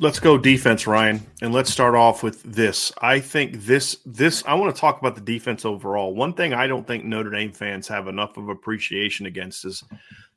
[0.00, 2.92] Let's go defense, Ryan, and let's start off with this.
[3.02, 6.14] I think this this I want to talk about the defense overall.
[6.14, 9.82] One thing I don't think Notre Dame fans have enough of appreciation against is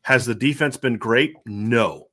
[0.02, 1.36] has the defense been great?
[1.45, 2.08] No.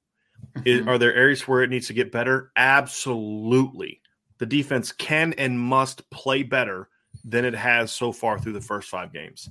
[0.66, 0.90] Is, mm-hmm.
[0.90, 2.52] are there areas where it needs to get better?
[2.54, 4.02] Absolutely.
[4.36, 6.90] The defense can and must play better
[7.24, 9.48] than it has so far through the first five games.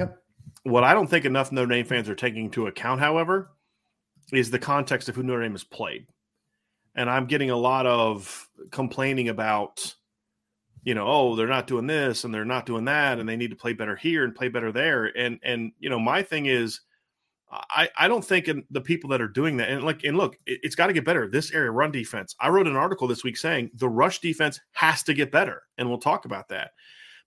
[0.00, 0.18] Yep.
[0.64, 3.52] What I don't think enough Notre Dame fans are taking into account, however,
[4.32, 6.08] is the context of who Notre Dame has played
[6.94, 9.94] and I'm getting a lot of complaining about,
[10.82, 13.50] you know, oh, they're not doing this and they're not doing that, and they need
[13.50, 15.06] to play better here and play better there.
[15.16, 16.80] And and you know, my thing is,
[17.50, 20.36] I I don't think in the people that are doing that, and like and look,
[20.46, 21.28] it, has got to get better.
[21.28, 22.34] This area run defense.
[22.40, 25.88] I wrote an article this week saying the rush defense has to get better, and
[25.88, 26.72] we'll talk about that.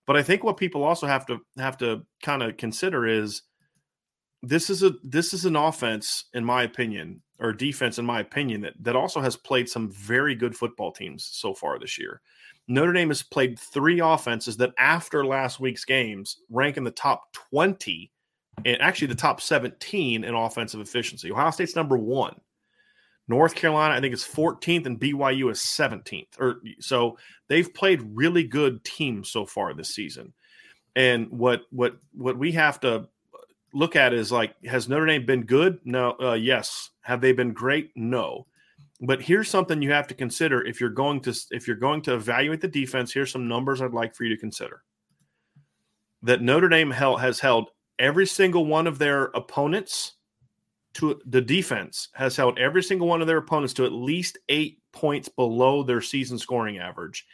[0.05, 3.43] But I think what people also have to have to kind of consider is
[4.43, 8.61] this is a this is an offense, in my opinion, or defense, in my opinion,
[8.61, 12.21] that, that also has played some very good football teams so far this year.
[12.67, 17.33] Notre Dame has played three offenses that, after last week's games, rank in the top
[17.51, 18.11] 20
[18.65, 21.31] and actually the top 17 in offensive efficiency.
[21.31, 22.35] Ohio State's number one.
[23.27, 26.39] North Carolina, I think, is 14th, and BYU is 17th.
[26.39, 27.17] Or so
[27.47, 30.33] they've played really good teams so far this season.
[30.95, 33.07] And what what what we have to
[33.73, 35.79] look at is like, has Notre Dame been good?
[35.83, 36.15] No.
[36.19, 36.91] Uh, yes.
[37.01, 37.91] Have they been great?
[37.95, 38.47] No.
[39.01, 42.13] But here's something you have to consider if you're going to if you're going to
[42.13, 43.11] evaluate the defense.
[43.11, 44.83] Here's some numbers I'd like for you to consider.
[46.21, 47.69] That Notre Dame has held
[47.99, 50.13] every single one of their opponents
[50.93, 54.79] to the defense has held every single one of their opponents to at least eight
[54.91, 57.25] points below their season scoring average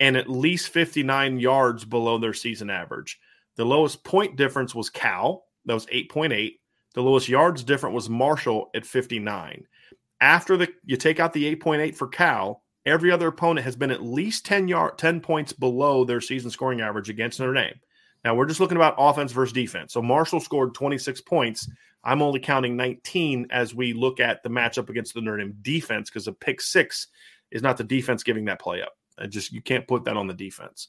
[0.00, 3.20] and at least 59 yards below their season average.
[3.56, 6.58] The lowest point difference was Cal that was 8.8.
[6.94, 9.66] The lowest yards different was Marshall at 59.
[10.20, 14.02] After the you take out the 8.8 for Cal, every other opponent has been at
[14.02, 17.80] least 10 yard 10 points below their season scoring average against Notre Dame.
[18.24, 19.92] Now we're just looking about offense versus defense.
[19.92, 21.68] So Marshall scored 26 points.
[22.04, 26.10] I'm only counting 19 as we look at the matchup against the Notre Dame defense
[26.10, 27.08] because a pick six
[27.50, 28.92] is not the defense giving that play up.
[29.18, 30.88] I just you can't put that on the defense.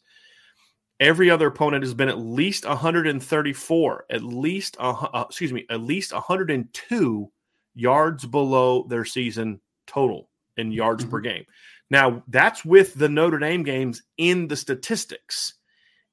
[1.00, 6.14] Every other opponent has been at least 134, at least uh, excuse me, at least
[6.14, 7.32] 102
[7.74, 11.12] yards below their season total in yards mm-hmm.
[11.12, 11.46] per game.
[11.90, 15.56] Now, that's with the Notre Dame games in the statistics.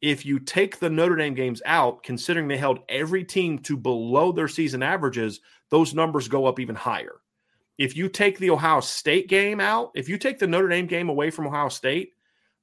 [0.00, 4.32] If you take the Notre Dame games out, considering they held every team to below
[4.32, 7.20] their season averages, those numbers go up even higher.
[7.78, 11.08] If you take the Ohio State game out, if you take the Notre Dame game
[11.08, 12.12] away from Ohio State,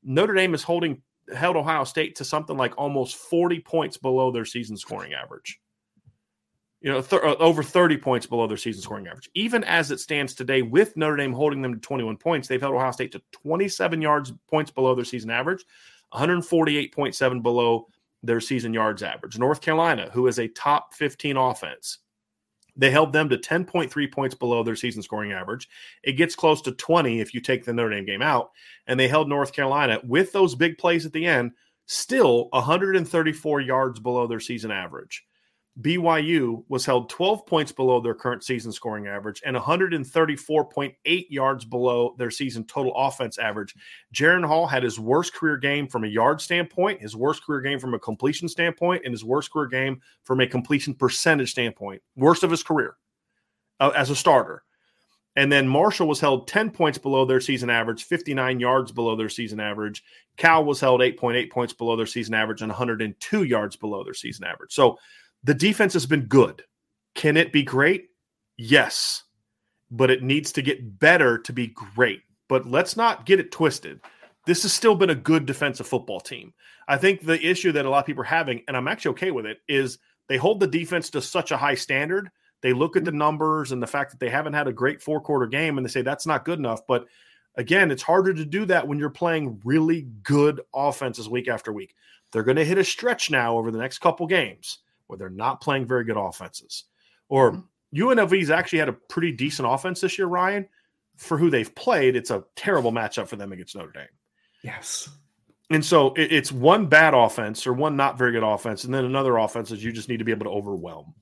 [0.03, 1.01] Notre Dame is holding
[1.33, 5.59] held Ohio State to something like almost 40 points below their season scoring average.
[6.81, 9.29] You know, th- uh, over 30 points below their season scoring average.
[9.33, 12.75] Even as it stands today, with Notre Dame holding them to 21 points, they've held
[12.75, 15.65] Ohio State to 27 yards points below their season average,
[16.13, 17.87] 148.7 below
[18.23, 19.37] their season yards average.
[19.37, 21.99] North Carolina, who is a top 15 offense,
[22.79, 25.67] they held them to 10.3 points below their season scoring average.
[26.01, 28.51] It gets close to 20 if you take the Notre Dame game out.
[28.87, 31.51] And they held North Carolina with those big plays at the end,
[31.87, 35.25] still 134 yards below their season average.
[35.81, 42.15] BYU was held 12 points below their current season scoring average and 134.8 yards below
[42.17, 43.75] their season total offense average.
[44.13, 47.79] Jaren Hall had his worst career game from a yard standpoint, his worst career game
[47.79, 52.01] from a completion standpoint, and his worst career game from a completion percentage standpoint.
[52.15, 52.97] Worst of his career
[53.79, 54.63] uh, as a starter.
[55.35, 59.29] And then Marshall was held 10 points below their season average, 59 yards below their
[59.29, 60.03] season average.
[60.35, 64.43] Cal was held 8.8 points below their season average and 102 yards below their season
[64.43, 64.73] average.
[64.73, 64.97] So
[65.43, 66.63] the defense has been good.
[67.15, 68.09] Can it be great?
[68.57, 69.23] Yes.
[69.91, 72.21] But it needs to get better to be great.
[72.47, 74.01] But let's not get it twisted.
[74.45, 76.53] This has still been a good defensive football team.
[76.87, 79.31] I think the issue that a lot of people are having, and I'm actually okay
[79.31, 82.29] with it, is they hold the defense to such a high standard.
[82.61, 85.21] They look at the numbers and the fact that they haven't had a great four
[85.21, 86.85] quarter game and they say that's not good enough.
[86.87, 87.05] But
[87.55, 91.95] again, it's harder to do that when you're playing really good offenses week after week.
[92.31, 95.59] They're going to hit a stretch now over the next couple games where they're not
[95.59, 96.83] playing very good offenses.
[97.29, 98.01] Or mm-hmm.
[98.01, 100.67] UNLV's actually had a pretty decent offense this year, Ryan.
[101.17, 104.07] For who they've played, it's a terrible matchup for them against Notre Dame.
[104.63, 105.09] Yes.
[105.71, 109.03] And so it, it's one bad offense or one not very good offense, and then
[109.03, 111.15] another offense that you just need to be able to overwhelm.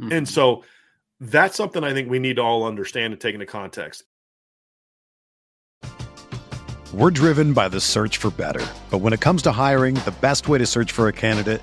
[0.00, 0.12] Mm-hmm.
[0.12, 0.64] And so
[1.20, 4.02] that's something I think we need to all understand and take into context.
[6.92, 8.66] We're driven by the search for better.
[8.90, 11.62] But when it comes to hiring, the best way to search for a candidate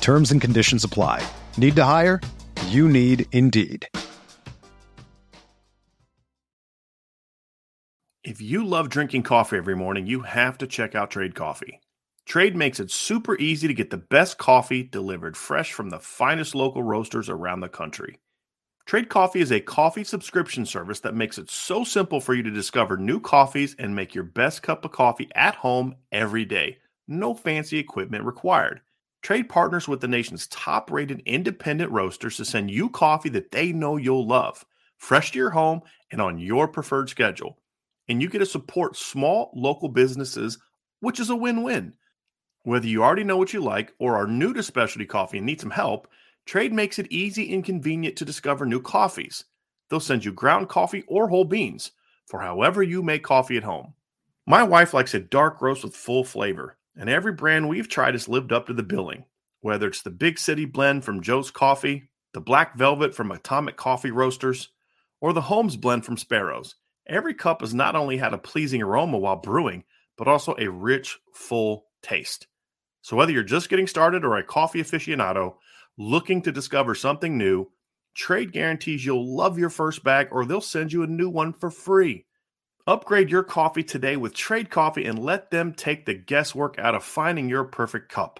[0.00, 1.26] Terms and conditions apply.
[1.58, 2.20] Need to hire?
[2.68, 3.88] You need Indeed.
[8.24, 11.80] If you love drinking coffee every morning, you have to check out Trade Coffee.
[12.26, 16.56] Trade makes it super easy to get the best coffee delivered fresh from the finest
[16.56, 18.18] local roasters around the country.
[18.84, 22.50] Trade Coffee is a coffee subscription service that makes it so simple for you to
[22.50, 26.78] discover new coffees and make your best cup of coffee at home every day.
[27.06, 28.80] No fancy equipment required.
[29.26, 33.72] Trade partners with the nation's top rated independent roasters to send you coffee that they
[33.72, 34.64] know you'll love,
[34.98, 35.80] fresh to your home
[36.12, 37.58] and on your preferred schedule.
[38.06, 40.58] And you get to support small local businesses,
[41.00, 41.94] which is a win win.
[42.62, 45.60] Whether you already know what you like or are new to specialty coffee and need
[45.60, 46.06] some help,
[46.44, 49.46] Trade makes it easy and convenient to discover new coffees.
[49.90, 51.90] They'll send you ground coffee or whole beans
[52.26, 53.92] for however you make coffee at home.
[54.46, 58.28] My wife likes a dark roast with full flavor, and every brand we've tried has
[58.28, 59.24] lived up to the billing.
[59.60, 64.10] Whether it's the Big City Blend from Joe's Coffee, the Black Velvet from Atomic Coffee
[64.10, 64.70] Roasters,
[65.20, 66.76] or the Holmes Blend from Sparrows,
[67.06, 69.84] every cup has not only had a pleasing aroma while brewing,
[70.16, 72.46] but also a rich, full taste.
[73.02, 75.54] So whether you're just getting started or a coffee aficionado,
[75.98, 77.70] looking to discover something new,
[78.16, 81.70] Trade guarantees you'll love your first bag or they'll send you a new one for
[81.70, 82.24] free.
[82.88, 87.02] Upgrade your coffee today with Trade Coffee and let them take the guesswork out of
[87.02, 88.38] finding your perfect cup.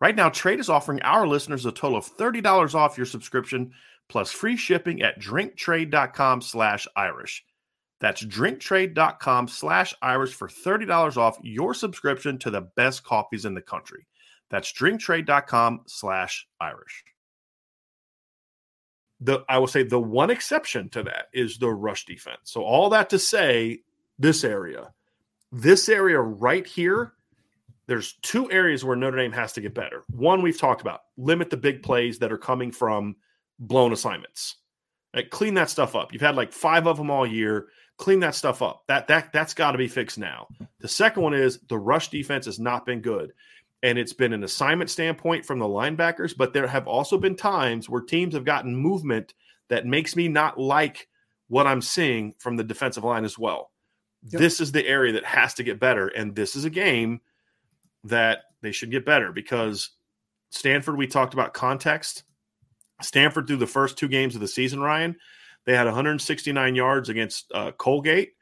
[0.00, 3.72] Right now, Trade is offering our listeners a total of $30 off your subscription
[4.08, 7.44] plus free shipping at drinktrade.com slash Irish.
[8.00, 13.60] That's drinktrade.com slash Irish for $30 off your subscription to the best coffees in the
[13.60, 14.06] country.
[14.50, 17.04] That's drinktrade.com slash Irish.
[19.20, 22.38] The I will say the one exception to that is the rush defense.
[22.44, 23.80] So all that to say,
[24.18, 24.92] this area,
[25.50, 27.14] this area right here,
[27.86, 30.04] there's two areas where Notre Dame has to get better.
[30.10, 33.16] One we've talked about, limit the big plays that are coming from
[33.58, 34.56] blown assignments.
[35.14, 36.12] Like, clean that stuff up.
[36.12, 37.68] You've had like five of them all year.
[37.96, 38.84] Clean that stuff up.
[38.86, 40.46] That that that's got to be fixed now.
[40.80, 43.32] The second one is the rush defense has not been good
[43.82, 47.88] and it's been an assignment standpoint from the linebackers, but there have also been times
[47.88, 49.34] where teams have gotten movement
[49.68, 51.08] that makes me not like
[51.48, 53.70] what I'm seeing from the defensive line as well.
[54.24, 54.40] Yep.
[54.40, 57.20] This is the area that has to get better, and this is a game
[58.04, 59.90] that they should get better because
[60.50, 62.24] Stanford, we talked about context.
[63.00, 65.16] Stanford through the first two games of the season, Ryan,
[65.66, 68.32] They had 169 yards against uh, Colgate,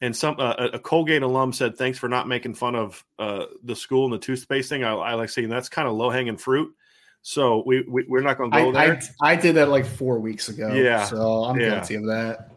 [0.00, 3.76] and some uh, a Colgate alum said, "Thanks for not making fun of uh, the
[3.76, 6.74] school and the toothpaste thing." I, I like saying that's kind of low hanging fruit.
[7.22, 9.00] So we, we are not going to go I, there.
[9.20, 10.72] I, I, did that like four weeks ago.
[10.72, 11.70] Yeah, so I'm yeah.
[11.70, 12.56] guilty of that.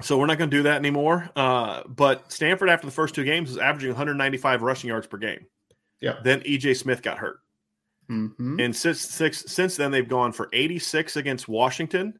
[0.00, 1.28] so we're not going to do that anymore.
[1.34, 5.46] Uh, but Stanford, after the first two games, is averaging 195 rushing yards per game.
[6.00, 6.20] Yeah.
[6.22, 7.40] Then EJ Smith got hurt.
[8.08, 8.60] Mm-hmm.
[8.60, 12.16] And since six, since then, they've gone for 86 against Washington.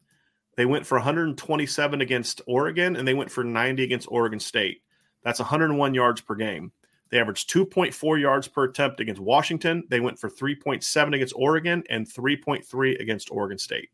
[0.57, 4.83] They went for 127 against Oregon, and they went for 90 against Oregon State.
[5.23, 6.73] That's 101 yards per game.
[7.11, 9.85] They averaged 2.4 yards per attempt against Washington.
[9.89, 13.91] They went for 3.7 against Oregon and 3.3 against Oregon State.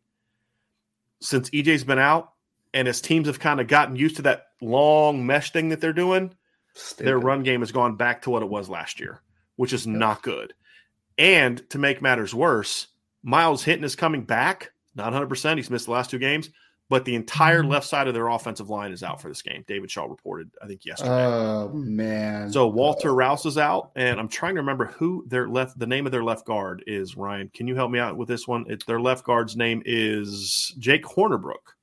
[1.21, 2.33] Since EJ's been out,
[2.75, 5.93] and as teams have kind of gotten used to that long mesh thing that they're
[5.93, 6.33] doing,
[6.75, 7.07] Stupid.
[7.07, 9.21] their run game has gone back to what it was last year,
[9.57, 10.55] which is not good.
[11.19, 12.89] And to make matters worse,
[13.23, 15.57] Myles Hinton is coming back, not 100%.
[15.57, 16.51] He's missed the last two games,
[16.89, 19.65] but the entire left side of their offensive line is out for this game.
[19.67, 21.11] David Shaw reported, I think, yesterday.
[21.11, 22.53] Oh man!
[22.53, 25.79] so Walter Rouse is out, and I'm trying to remember who their left.
[25.79, 27.51] The name of their left guard is Ryan.
[27.55, 28.67] Can you help me out with this one?
[28.69, 31.75] It, their left guard's name is Jake Hornerbrook.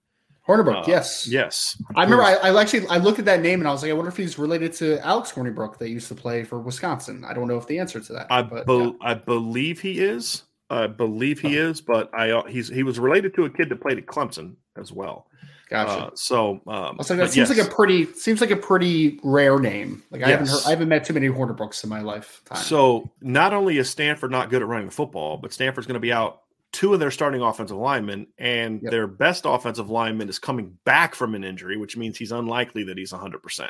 [0.50, 2.24] Hornibrook, Uh, yes, Yes, I remember.
[2.24, 4.18] I, I actually I looked at that name and I was like, I wonder if
[4.18, 7.24] he's related to Alex Hornibrook that used to play for Wisconsin.
[7.24, 8.28] I don't know if the answer to that.
[8.32, 10.44] I but, bel I believe he is.
[10.70, 13.82] I believe he is, but I uh, he's he was related to a kid that
[13.82, 15.28] played at Clemson as well.
[15.70, 15.92] gotcha.
[15.92, 17.58] Uh, so um, I like, that seems yes.
[17.58, 20.04] like a pretty seems like a pretty rare name.
[20.12, 22.60] Like I haven't heard, I haven't met too many Hornibrooks in my lifetime.
[22.60, 26.00] So not only is Stanford not good at running the football, but Stanford's going to
[26.00, 28.92] be out two of their starting offensive linemen, and Yep.
[28.92, 32.98] their best offensive lineman is coming back from an injury, which means he's unlikely that
[32.98, 33.70] he's 100%.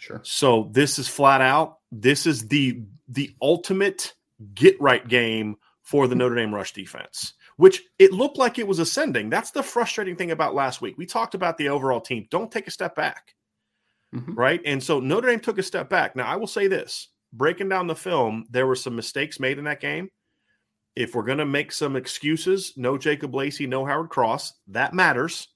[0.00, 1.78] sure, So this is flat out.
[1.92, 4.14] This is the the ultimate
[4.54, 5.56] get right game
[5.88, 9.30] for the Notre Dame rush defense, which it looked like it was ascending.
[9.30, 10.98] That's the frustrating thing about last week.
[10.98, 12.26] We talked about the overall team.
[12.30, 13.34] Don't take a step back
[14.14, 14.36] Mhm.
[14.36, 14.60] right?
[14.66, 16.14] And so Notre Dame took a step back.
[16.14, 19.64] Now, I will say this breaking down the film, there were some mistakes made in
[19.64, 20.10] that game.
[20.94, 25.48] If we're going to make some excuses, no Jacob Lacey, no Howard Cross, that matters.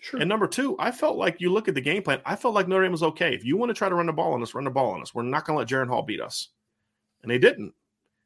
[0.00, 0.20] sure.
[0.20, 2.68] And number two, I felt like you look at the game plan, I felt like
[2.68, 3.34] Notre Dame was okay.
[3.34, 5.00] If you want to try to run the ball on us, run the ball on
[5.02, 5.14] us.
[5.14, 6.48] We're not going to let Jaren Hall beat us.
[7.22, 7.74] And they didn't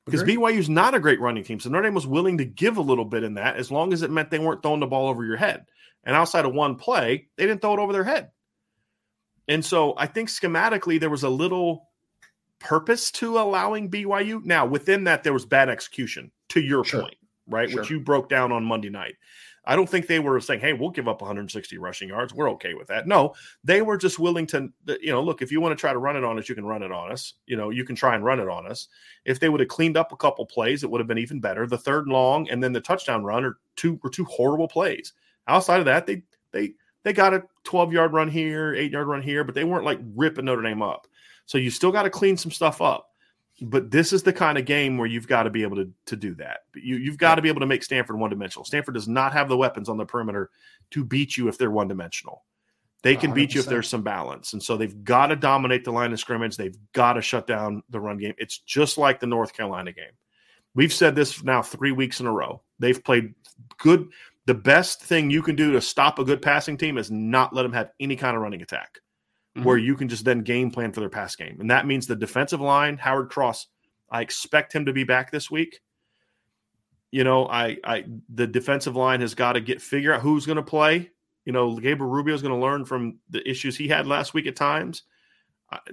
[0.04, 0.38] because Agreed.
[0.38, 1.60] BYU's not a great running team.
[1.60, 4.02] So Notre Dame was willing to give a little bit in that as long as
[4.02, 5.66] it meant they weren't throwing the ball over your head.
[6.04, 8.30] And outside of one play, they didn't throw it over their head.
[9.48, 11.88] And so I think schematically there was a little
[12.58, 14.44] purpose to allowing BYU.
[14.44, 17.02] Now, within that, there was bad execution, to your Sure.
[17.02, 17.16] point,
[17.46, 17.70] right?
[17.70, 17.80] Sure.
[17.82, 19.16] Which you broke down on Monday night.
[19.64, 22.34] I don't think they were saying, hey, we'll give up 160 rushing yards.
[22.34, 23.06] We're okay with that.
[23.06, 25.98] No, they were just willing to, you know, look, if you want to try to
[25.98, 27.34] run it on us, you can run it on us.
[27.46, 28.88] You know, you can try and run it on us.
[29.24, 31.66] If they would have cleaned up a couple plays, it would have been even better.
[31.66, 35.12] The third long and then the touchdown run are two were two horrible plays.
[35.46, 39.22] Outside of that, they they they got a 12 yard run here, eight yard run
[39.22, 41.06] here, but they weren't like ripping Notre Dame up.
[41.46, 43.11] So you still got to clean some stuff up.
[43.60, 46.16] But this is the kind of game where you've got to be able to, to
[46.16, 46.60] do that.
[46.74, 48.64] You, you've got to be able to make Stanford one dimensional.
[48.64, 50.50] Stanford does not have the weapons on the perimeter
[50.92, 52.44] to beat you if they're one dimensional.
[53.02, 54.52] They can beat you if there's some balance.
[54.52, 56.56] And so they've got to dominate the line of scrimmage.
[56.56, 58.34] They've got to shut down the run game.
[58.38, 60.12] It's just like the North Carolina game.
[60.74, 62.62] We've said this now three weeks in a row.
[62.78, 63.34] They've played
[63.78, 64.08] good.
[64.46, 67.64] The best thing you can do to stop a good passing team is not let
[67.64, 69.01] them have any kind of running attack
[69.54, 69.86] where mm-hmm.
[69.86, 71.58] you can just then game plan for their pass game.
[71.60, 73.66] And that means the defensive line, Howard Cross,
[74.10, 75.80] I expect him to be back this week.
[77.10, 80.56] You know, I I the defensive line has got to get figure out who's going
[80.56, 81.10] to play.
[81.44, 84.46] You know, Gabriel Rubio is going to learn from the issues he had last week
[84.46, 85.02] at times.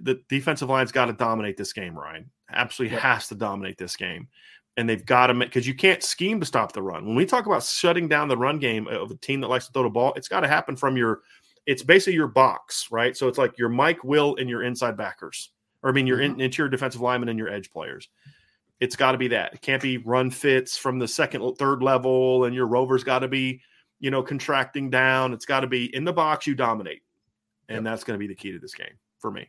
[0.02, 2.30] The defensive line's got to dominate this game, Ryan.
[2.52, 4.28] Absolutely has to dominate this game.
[4.78, 7.06] And they've got to make because you can't scheme to stop the run.
[7.06, 9.74] When we talk about shutting down the run game of a team that likes to
[9.74, 11.22] throw the ball, it's got to happen from your
[11.70, 13.16] it's basically your box, right?
[13.16, 15.52] So it's like your Mike Will and your inside backers,
[15.84, 16.42] or I mean your in, mm-hmm.
[16.42, 18.10] interior defensive linemen and your edge players.
[18.80, 19.54] It's got to be that.
[19.54, 23.28] It can't be run fits from the second, third level, and your rover's got to
[23.28, 23.62] be,
[24.00, 25.32] you know, contracting down.
[25.32, 26.48] It's got to be in the box.
[26.48, 27.04] You dominate,
[27.68, 29.48] and that's going to be the key to this game for me.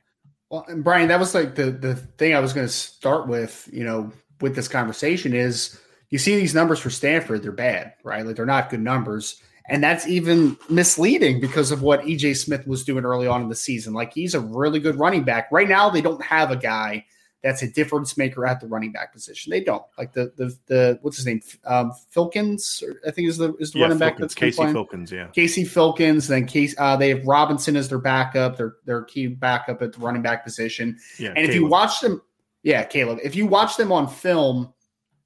[0.50, 3.66] Well, and Brian, that was like the the thing I was going to start with.
[3.72, 4.12] You know,
[4.42, 8.26] with this conversation is you see these numbers for Stanford, they're bad, right?
[8.26, 12.84] Like they're not good numbers, and that's even misleading because of what EJ Smith was
[12.84, 13.94] doing early on in the season.
[13.94, 15.48] Like he's a really good running back.
[15.52, 17.06] Right now, they don't have a guy
[17.42, 19.50] that's a difference maker at the running back position.
[19.50, 23.38] They don't like the the the what's his name, um, Filkins, or I think is
[23.38, 24.74] the is the running back Filkins, that's Casey playing.
[24.74, 25.10] Filkins.
[25.12, 26.74] Yeah, Casey Filkins, then Case.
[26.76, 30.44] Uh, they have Robinson as their backup, their their key backup at the running back
[30.44, 30.98] position.
[31.16, 31.32] yeah.
[31.36, 32.20] And if you watch them,
[32.64, 34.74] yeah, Caleb, if you watch them on film,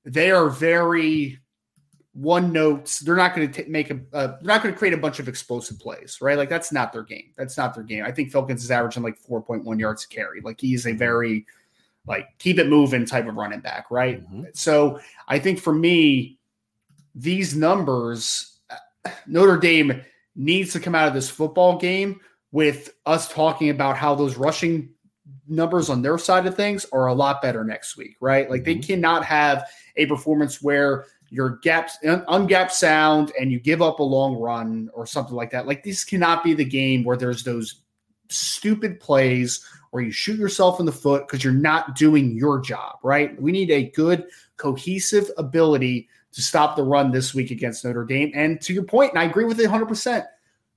[0.04, 1.38] they are very
[2.14, 3.00] one notes.
[3.00, 4.00] They're not going to make a.
[4.12, 6.38] Uh, they're not going to create a bunch of explosive plays, right?
[6.38, 7.33] Like that's not their game.
[7.37, 8.04] That's not their game.
[8.04, 10.40] I think Filkins is averaging like four point one yards to carry.
[10.40, 11.44] Like he's a very
[12.06, 14.23] like keep it moving type of running back, right?
[14.23, 14.44] Mm-hmm.
[14.54, 16.38] So I think for me,
[17.14, 18.59] these numbers,
[19.26, 20.02] Notre Dame
[20.37, 22.21] needs to come out of this football game
[22.52, 24.90] with us talking about how those rushing
[25.49, 28.49] numbers on their side of things are a lot better next week, right?
[28.49, 28.87] Like they mm-hmm.
[28.87, 34.36] cannot have a performance where your gaps ungap sound and you give up a long
[34.36, 35.66] run or something like that.
[35.66, 37.80] Like this cannot be the game where there's those
[38.28, 42.96] stupid plays where you shoot yourself in the foot because you're not doing your job,
[43.02, 43.40] right?
[43.40, 44.24] We need a good
[44.56, 48.32] cohesive ability to stop the run this week against Notre Dame.
[48.34, 50.24] And to your point, and I agree with it 100%.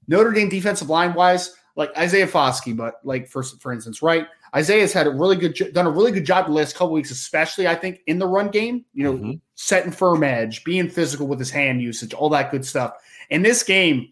[0.07, 4.27] Notre Dame defensive line wise, like Isaiah Foskey, but like for for instance, right?
[4.55, 7.67] Isaiah's had a really good done a really good job the last couple weeks, especially
[7.67, 8.85] I think in the run game.
[8.93, 9.31] You know, mm-hmm.
[9.55, 12.93] setting firm edge, being physical with his hand usage, all that good stuff.
[13.29, 14.09] In this game,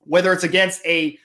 [0.00, 1.18] whether it's against a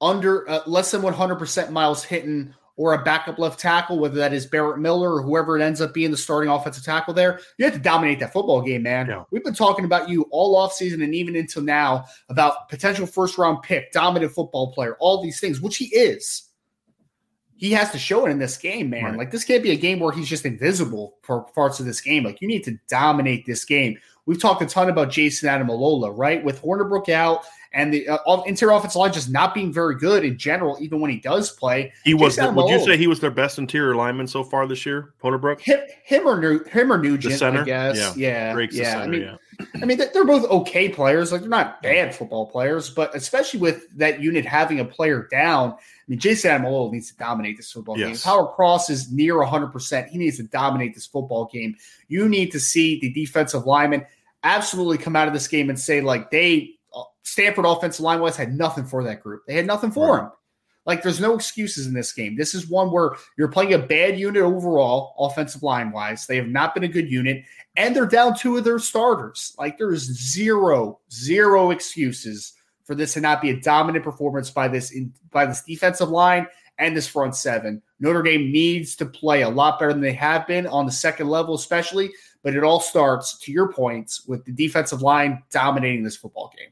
[0.00, 4.44] under uh, less than 100% Myles Hinton or a backup left tackle, whether that is
[4.44, 7.72] Barrett Miller or whoever it ends up being the starting offensive tackle there, you have
[7.72, 9.06] to dominate that football game, man.
[9.06, 9.24] Yeah.
[9.30, 13.62] We've been talking about you all offseason and even until now about potential first round
[13.62, 16.42] pick, dominant football player, all these things, which he is.
[17.56, 19.04] He has to show it in this game, man.
[19.04, 19.18] Right.
[19.18, 22.24] Like this can't be a game where he's just invisible for parts of this game.
[22.24, 23.98] Like you need to dominate this game.
[24.26, 26.44] We've talked a ton about Jayson Ademilola, right?
[26.44, 27.44] With Hornibrook out
[27.76, 31.10] and the uh, interior offensive line just not being very good in general, even when
[31.10, 31.92] he does play.
[32.04, 32.36] He was.
[32.36, 35.60] The, would you say he was their best interior lineman so far this year, Hornibrook?
[35.60, 37.60] Him, him or New, him or Nugent, the center?
[37.60, 38.16] I guess.
[38.16, 38.66] Yeah, yeah.
[38.70, 38.92] yeah.
[38.92, 39.36] Center, I mean, yeah.
[39.82, 41.32] I mean, they're both okay players.
[41.32, 45.72] Like they're not bad football players, but especially with that unit having a player down.
[45.72, 45.76] I
[46.08, 48.22] mean, Jayson Ademilola needs to dominate this football yes.
[48.22, 48.30] game.
[48.30, 50.08] Howard Cross is near 100%.
[50.08, 51.76] He needs to dominate this football game.
[52.08, 54.06] You need to see the defensive lineman
[54.42, 56.75] absolutely come out of this game and say, like, they,
[57.26, 59.42] Stanford offensive line wise, had nothing for that group.
[59.46, 60.22] They had nothing for right.
[60.22, 60.30] him.
[60.86, 62.36] Like, there's no excuses in this game.
[62.36, 66.28] This is one where you're playing a bad unit overall, offensive line wise.
[66.28, 67.42] They have not been a good unit,
[67.76, 69.52] and they're down two of their starters.
[69.58, 72.52] Like, there is zero, zero excuses
[72.84, 76.46] for this to not be a dominant performance by this in, by this defensive line
[76.78, 77.82] and this front seven.
[77.98, 81.28] Notre Dame needs to play a lot better than they have been on the second
[81.28, 82.12] level, especially.
[82.44, 86.68] But it all starts, to your points, with the defensive line dominating this football game.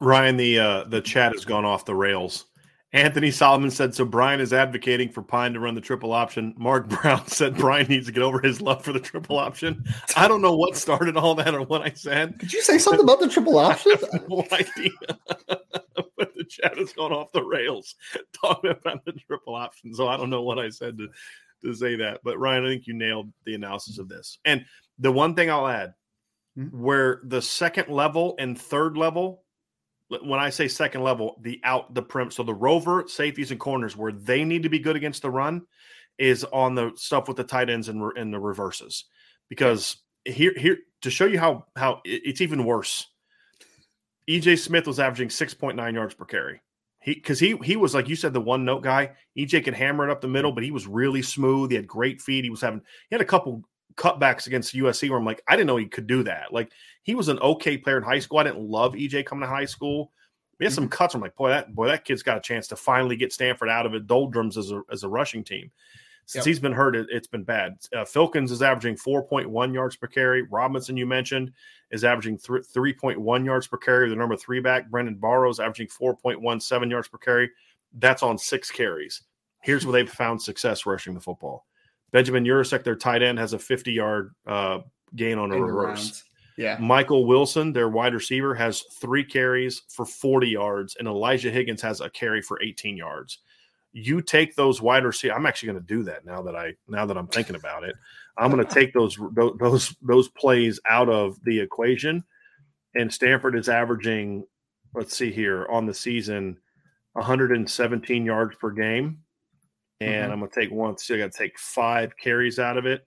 [0.00, 2.46] Ryan, the uh, the chat has gone off the rails.
[2.94, 6.54] Anthony Solomon said, so Brian is advocating for Pine to run the triple option.
[6.56, 9.84] Mark Brown said Brian needs to get over his love for the triple option.
[10.16, 12.38] I don't know what started all that or what I said.
[12.38, 13.94] Could you say something about the triple option?
[14.28, 14.90] no idea.
[16.16, 17.96] but the chat has gone off the rails
[18.32, 19.92] talking about the triple option.
[19.92, 21.08] So I don't know what I said to,
[21.64, 22.20] to say that.
[22.22, 24.38] But Ryan, I think you nailed the analysis of this.
[24.44, 24.64] And
[25.00, 25.94] the one thing I'll add,
[26.56, 26.80] mm-hmm.
[26.80, 29.43] where the second level and third level
[30.22, 33.96] when I say second level, the out the prim, so the rover safeties and corners
[33.96, 35.62] where they need to be good against the run
[36.18, 39.04] is on the stuff with the tight ends and, and the reverses
[39.48, 43.06] because here here to show you how how it's even worse.
[44.28, 46.62] EJ Smith was averaging 6.9 yards per carry.
[47.00, 49.12] He because he he was like you said the one note guy.
[49.36, 51.70] EJ could hammer it up the middle, but he was really smooth.
[51.70, 52.44] He had great feet.
[52.44, 53.62] He was having he had a couple
[53.96, 56.52] cutbacks against USC where I'm like, I didn't know he could do that.
[56.52, 58.38] Like he was an okay player in high school.
[58.38, 60.12] I didn't love EJ coming to high school.
[60.58, 60.92] We had some mm-hmm.
[60.92, 61.14] cuts.
[61.14, 63.86] I'm like, boy, that boy, that kid's got a chance to finally get Stanford out
[63.86, 65.70] of it doldrums as a as a rushing team.
[66.26, 66.50] Since yep.
[66.50, 67.76] he's been hurt, it, has been bad.
[67.94, 70.42] Uh, Filkins is averaging 4.1 yards per carry.
[70.42, 71.52] Robinson, you mentioned,
[71.90, 74.08] is averaging th- 3.1 yards per carry.
[74.08, 77.50] The number three back, Brendan Barrows, averaging 4.17 yards per carry.
[77.92, 79.22] That's on six carries.
[79.60, 81.66] Here's where they've found success rushing the football.
[82.14, 84.78] Benjamin Yurosek, their tight end, has a 50 yard uh,
[85.16, 86.22] gain on a reverse.
[86.56, 86.78] Yeah.
[86.78, 92.00] Michael Wilson, their wide receiver, has three carries for 40 yards, and Elijah Higgins has
[92.00, 93.38] a carry for 18 yards.
[93.92, 95.36] You take those wide receivers.
[95.36, 97.96] I'm actually going to do that now that I now that I'm thinking about it.
[98.38, 99.18] I'm going to take those
[99.58, 102.22] those those plays out of the equation.
[102.94, 104.46] And Stanford is averaging,
[104.94, 106.58] let's see here, on the season,
[107.14, 109.18] 117 yards per game
[110.04, 110.32] and mm-hmm.
[110.32, 110.98] I'm going to take one.
[110.98, 113.06] So I got to take five carries out of it.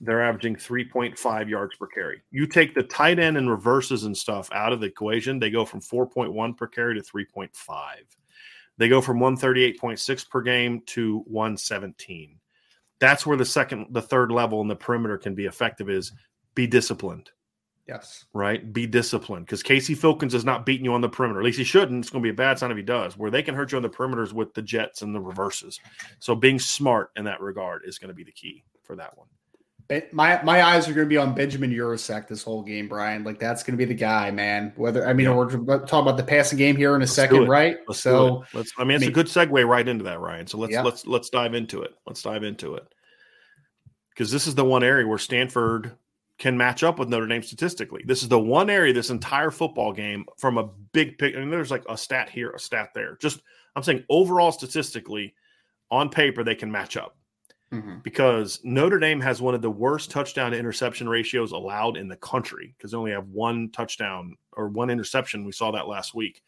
[0.00, 2.22] They're averaging 3.5 yards per carry.
[2.30, 5.66] You take the tight end and reverses and stuff out of the equation, they go
[5.66, 7.50] from 4.1 per carry to 3.5.
[8.78, 12.38] They go from 138.6 per game to 117.
[12.98, 16.12] That's where the second, the third level in the perimeter can be effective is
[16.54, 17.30] be disciplined.
[17.90, 18.24] Yes.
[18.32, 18.72] Right?
[18.72, 21.40] Be disciplined because Casey Filkins is not beating you on the perimeter.
[21.40, 22.04] At least he shouldn't.
[22.04, 23.18] It's going to be a bad sign if he does.
[23.18, 25.80] Where they can hurt you on the perimeters with the jets and the reverses.
[26.20, 29.26] So being smart in that regard is going to be the key for that one.
[30.12, 33.24] my my eyes are going to be on Benjamin Yurosek this whole game, Brian.
[33.24, 34.72] Like that's going to be the guy, man.
[34.76, 35.34] Whether I mean, yeah.
[35.34, 37.78] we're talking about the passing game here in a let's second, right?
[37.88, 38.70] Let's so let's.
[38.78, 40.46] I mean, it's I mean, a good segue right into that, Ryan.
[40.46, 40.82] So let's yeah.
[40.82, 41.90] let's let's dive into it.
[42.06, 42.84] Let's dive into it
[44.10, 45.96] because this is the one area where Stanford
[46.40, 48.02] can match up with Notre Dame statistically.
[48.06, 51.36] This is the one area this entire football game from a big pick.
[51.36, 53.18] I mean, there's like a stat here, a stat there.
[53.20, 53.42] Just
[53.76, 55.34] I'm saying overall statistically,
[55.90, 57.16] on paper they can match up
[57.70, 57.98] mm-hmm.
[58.02, 62.16] because Notre Dame has one of the worst touchdown to interception ratios allowed in the
[62.16, 65.44] country because they only have one touchdown or one interception.
[65.44, 66.42] We saw that last week.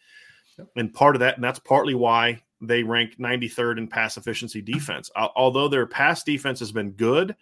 [0.59, 0.69] Yep.
[0.77, 5.11] And part of that, and that's partly why they rank 93rd in pass efficiency defense.
[5.15, 7.37] Although their pass defense has been good,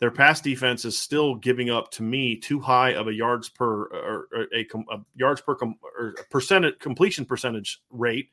[0.00, 3.84] their pass defense is still giving up to me too high of a yards per
[3.84, 8.28] or, a, a, yards per com, or percentage completion percentage rate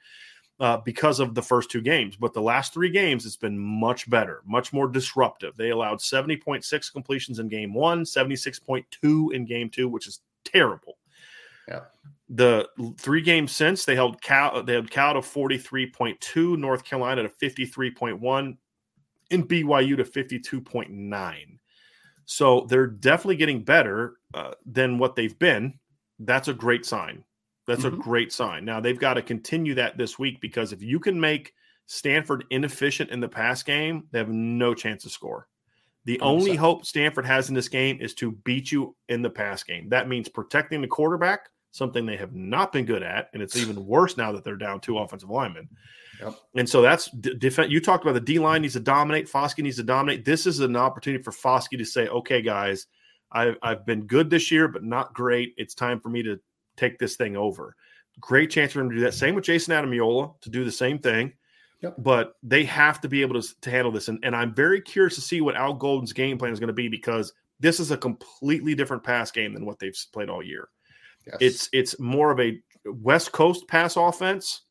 [0.59, 2.15] uh, because of the first two games.
[2.15, 5.55] But the last three games, it's been much better, much more disruptive.
[5.57, 10.97] They allowed 70.6 completions in game one, 76.2 in game two, which is terrible.
[11.67, 11.81] Yeah.
[12.29, 17.29] The three games since they held Cal, they held Cal to 43.2, North Carolina to
[17.29, 18.57] 53.1,
[19.31, 21.57] and BYU to 52.9.
[22.25, 25.79] So they're definitely getting better uh, than what they've been.
[26.19, 27.23] That's a great sign.
[27.67, 27.99] That's mm-hmm.
[27.99, 28.65] a great sign.
[28.65, 31.53] Now they've got to continue that this week because if you can make
[31.87, 35.47] Stanford inefficient in the pass game, they have no chance to score.
[36.05, 39.63] The only hope Stanford has in this game is to beat you in the pass
[39.63, 39.89] game.
[39.89, 43.85] That means protecting the quarterback, something they have not been good at, and it's even
[43.85, 45.69] worse now that they're down two offensive linemen.
[46.19, 46.35] Yep.
[46.55, 47.71] And so that's defense.
[47.71, 49.29] You talked about the D line needs to dominate.
[49.29, 50.23] Foskey needs to dominate.
[50.23, 52.87] This is an opportunity for Foskey to say, "Okay, guys,
[53.31, 55.53] I've I've been good this year, but not great.
[55.57, 56.39] It's time for me to
[56.77, 57.75] take this thing over.
[58.19, 59.13] Great chance for him to do that.
[59.13, 61.33] Same with Jayson Ademilola to do the same thing.
[61.81, 61.95] Yep.
[61.97, 64.07] But they have to be able to, to handle this.
[64.07, 66.73] And, and I'm very curious to see what Al Golden's game plan is going to
[66.73, 70.69] be because this is a completely different pass game than what they've played all year.
[71.25, 71.37] Yes.
[71.39, 74.61] It's it's more of a West Coast pass offense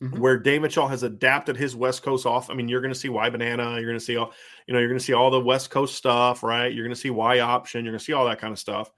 [0.00, 0.18] mm-hmm.
[0.18, 2.50] where David Shaw has adapted his West Coast off.
[2.50, 4.32] I mean, you're going to see Y banana, you're going to see all,
[4.66, 6.72] you know, you're going to see all the West Coast stuff, right?
[6.72, 8.90] You're going to see Y option, you're going to see all that kind of stuff.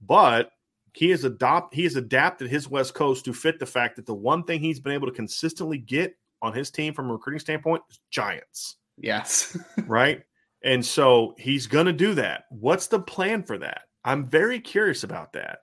[0.00, 0.50] But
[0.92, 4.14] he has adopt he has adapted his West Coast to fit the fact that the
[4.14, 7.82] one thing he's been able to consistently get on his team from a recruiting standpoint
[7.90, 8.76] is Giants.
[8.98, 9.58] Yes.
[9.86, 10.22] right?
[10.64, 12.44] And so he's going to do that.
[12.50, 13.82] What's the plan for that?
[14.04, 15.58] I'm very curious about that.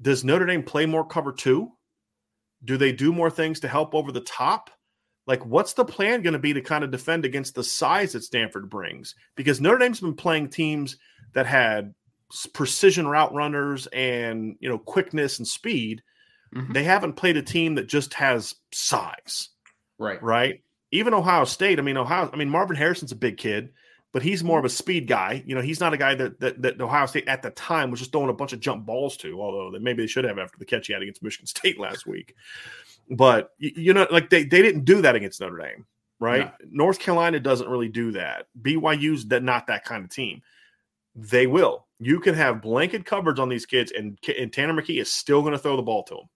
[0.00, 1.70] Does Notre Dame play more cover 2?
[2.64, 4.70] Do they do more things to help over the top?
[5.26, 8.24] Like, what's the plan going to be to kind of defend against the size that
[8.24, 9.14] Stanford brings?
[9.36, 10.96] Because Notre Dame's been playing teams
[11.34, 11.94] that had
[12.52, 16.02] precision route runners and you know quickness and speed.
[16.54, 16.72] Mm-hmm.
[16.72, 19.50] They haven't played a team that just has size.
[19.98, 20.22] Right.
[20.22, 20.62] Right.
[20.90, 21.78] Even Ohio State.
[21.78, 22.30] I mean, Ohio.
[22.32, 23.70] I mean, Marvin Harrison's a big kid,
[24.12, 25.42] but he's more of a speed guy.
[25.46, 28.00] You know, he's not a guy that, that that Ohio State at the time was
[28.00, 29.40] just throwing a bunch of jump balls to.
[29.40, 32.34] Although maybe they should have after the catch he had against Michigan State last week.
[33.10, 35.86] But you know, like they they didn't do that against Notre Dame,
[36.20, 36.52] right?
[36.70, 38.46] North Carolina doesn't really do that.
[38.60, 40.42] BYU's that not that kind of team.
[41.14, 45.12] They will you can have blanket coverage on these kids, and, and Tanner McKee is
[45.12, 46.28] still going to throw the ball to them.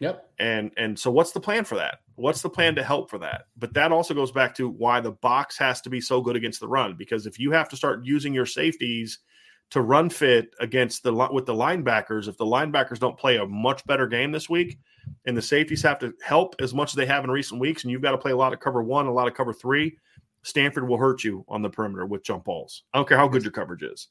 [0.00, 0.30] Yep.
[0.38, 2.00] And and so what's the plan for that?
[2.16, 3.46] What's the plan to help for that?
[3.56, 6.60] But that also goes back to why the box has to be so good against
[6.60, 9.18] the run because if you have to start using your safeties
[9.70, 13.84] to run fit against the with the linebackers, if the linebackers don't play a much
[13.86, 14.78] better game this week,
[15.24, 17.90] and the safeties have to help as much as they have in recent weeks, and
[17.90, 19.96] you've got to play a lot of cover one, a lot of cover three,
[20.42, 22.82] Stanford will hurt you on the perimeter with jump balls.
[22.92, 24.08] I don't care how good your coverage is.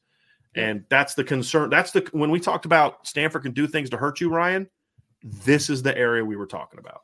[0.56, 1.70] And that's the concern.
[1.70, 4.68] That's the when we talked about Stanford can do things to hurt you, Ryan.
[5.24, 7.02] This is the area we were talking about.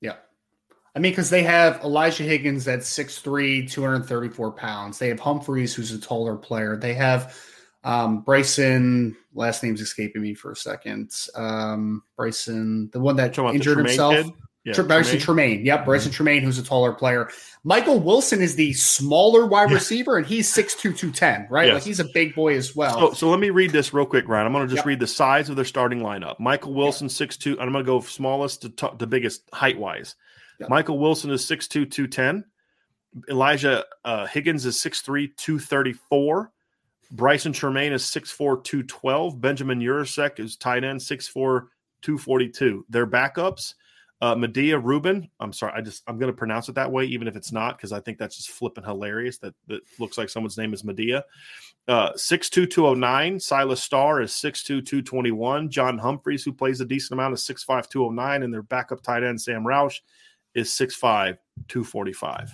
[0.00, 0.14] Yeah.
[0.94, 4.98] I mean, because they have Elijah Higgins that's 6'3, 234 pounds.
[4.98, 6.76] They have Humphreys, who's a taller player.
[6.76, 7.36] They have
[7.84, 11.12] um, Brycen, last name's escaping me for a second.
[11.34, 14.14] Um, Brycen, the one that injured himself.
[14.14, 14.32] Kid?
[14.64, 15.64] Yeah, Tr- Brycen Tremayne.
[15.64, 16.24] Yep, Brycen mm-hmm.
[16.24, 17.30] Tremayne, who's a taller player.
[17.64, 19.76] Michael Wilson is the smaller wide yeah.
[19.76, 21.68] receiver, and he's 6'2", 210, right?
[21.68, 21.74] Yes.
[21.74, 22.98] Like he's a big boy as well.
[22.98, 24.46] So, so let me read this real quick, Ryan.
[24.46, 24.86] I'm going to just yep.
[24.86, 26.38] read the size of their starting lineup.
[26.40, 27.30] Michael Wilson, yep.
[27.30, 30.16] 6'2", and I'm going to go smallest to, t- to biggest height-wise.
[30.68, 32.44] Michael Wilson is 6'2", 210.
[33.30, 36.52] Elijah uh, Higgins is 6'3", 234.
[37.14, 39.40] Brycen Tremayne is 6'4", 212.
[39.40, 41.32] Benjamin Yurosek is tight end, 6'4",
[42.02, 42.86] 242.
[42.88, 43.74] Their backups–
[44.20, 47.28] uh, Medea Rubin, I'm sorry, I just I'm going to pronounce it that way, even
[47.28, 49.38] if it's not, because I think that's just flipping hilarious.
[49.38, 51.24] That that looks like someone's name is Medea.
[51.86, 53.38] Uh, six two two zero oh nine.
[53.38, 55.70] Silas Starr is six two two twenty one.
[55.70, 58.62] John Humphreys, who plays a decent amount, is six five two zero nine, and their
[58.62, 60.00] backup tight end Sam Roush
[60.58, 62.50] is six five two forty five.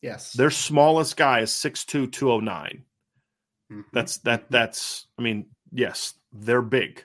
[0.00, 2.84] Yes, their smallest guy is six two two zero nine.
[3.70, 3.82] Mm-hmm.
[3.92, 4.50] That's that.
[4.50, 5.06] That's.
[5.18, 7.04] I mean, yes, they're big.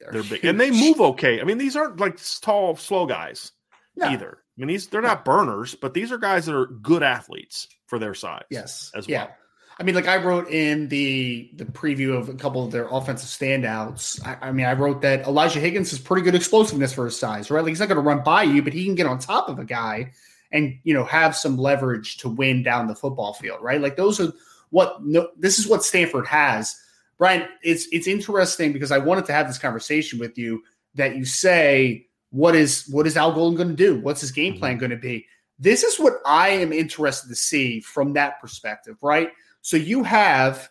[0.00, 0.44] They're, they're big, huge.
[0.44, 1.40] and they move okay.
[1.40, 3.52] I mean, these aren't like tall, slow guys
[3.96, 4.08] No.
[4.08, 4.38] either.
[4.38, 7.98] I mean, these they're not burners, but these are guys that are good athletes for
[7.98, 8.44] their size.
[8.50, 8.90] Yes.
[8.94, 9.24] as yeah.
[9.24, 9.36] well.
[9.78, 13.28] I mean, like I wrote in the the preview of a couple of their offensive
[13.28, 14.24] standouts.
[14.26, 17.50] I, I mean, I wrote that Elijah Higgins has pretty good explosiveness for his size,
[17.50, 17.62] right?
[17.62, 19.58] Like he's not going to run by you, but he can get on top of
[19.58, 20.12] a guy
[20.52, 23.80] and you know have some leverage to win down the football field, right?
[23.80, 24.32] Like those are
[24.70, 26.74] what no, this is what Stanford has.
[27.18, 30.62] Brian, it's it's interesting because I wanted to have this conversation with you
[30.94, 34.00] that you say what is what is Al Golden going to do?
[34.00, 34.60] What's his game mm-hmm.
[34.60, 35.26] plan going to be?
[35.58, 39.30] This is what I am interested to see from that perspective, right?
[39.66, 40.68] So you have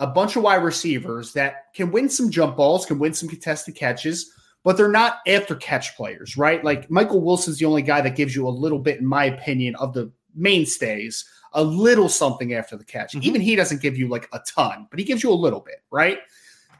[0.00, 3.76] a bunch of wide receivers that can win some jump balls, can win some contested
[3.76, 4.32] catches,
[4.64, 6.64] but they're not after catch players, right?
[6.64, 9.76] Like Michael Wilson's the only guy that gives you a little bit, in my opinion,
[9.76, 13.12] of the mainstays, a little something after the catch.
[13.14, 13.22] Mhm.
[13.22, 15.84] Even he doesn't give you like a ton, but he gives you a little bit,
[15.92, 16.18] right?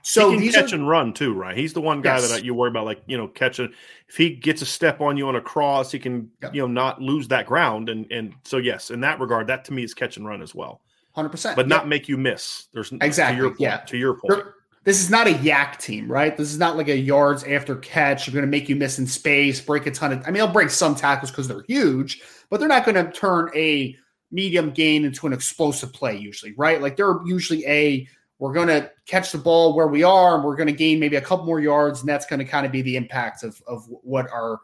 [0.02, 1.56] So he can catch are, and run too, right?
[1.56, 2.28] He's the one guy Yes.
[2.28, 3.72] that you worry about, like you know, catching.
[4.08, 6.56] If he gets a step on you on a cross, he can Yep.
[6.56, 9.72] you know not lose that ground, and and so yes, in that regard, that to
[9.72, 10.80] me is catch and run as well,
[11.14, 12.66] hundred percent, but not make you miss.
[12.72, 13.76] There's Exactly, To your point, yeah.
[13.78, 14.44] To your point,
[14.84, 16.36] This is not a YAC team, right?
[16.36, 18.26] This is not like a yards after catch.
[18.26, 20.22] They're going to make you miss in space, break a ton of.
[20.22, 23.50] I mean, they'll break some tackles because they're huge, but they're not going to turn
[23.54, 23.96] a
[24.30, 26.80] medium gain into an explosive play usually, right?
[26.80, 30.56] Like they're usually a we're going to catch the ball where we are, and we're
[30.56, 32.82] going to gain maybe a couple more yards, and that's going to kind of be
[32.82, 34.58] the impact of of what our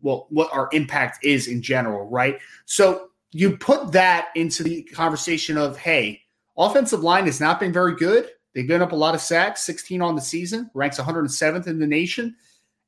[0.00, 2.38] well what our impact is in general, right?
[2.64, 6.22] So you put that into the conversation of hey,
[6.56, 8.30] offensive line has not been very good.
[8.54, 11.86] They've given up a lot of sacks, 16 on the season, ranks 107th in the
[11.86, 12.34] nation.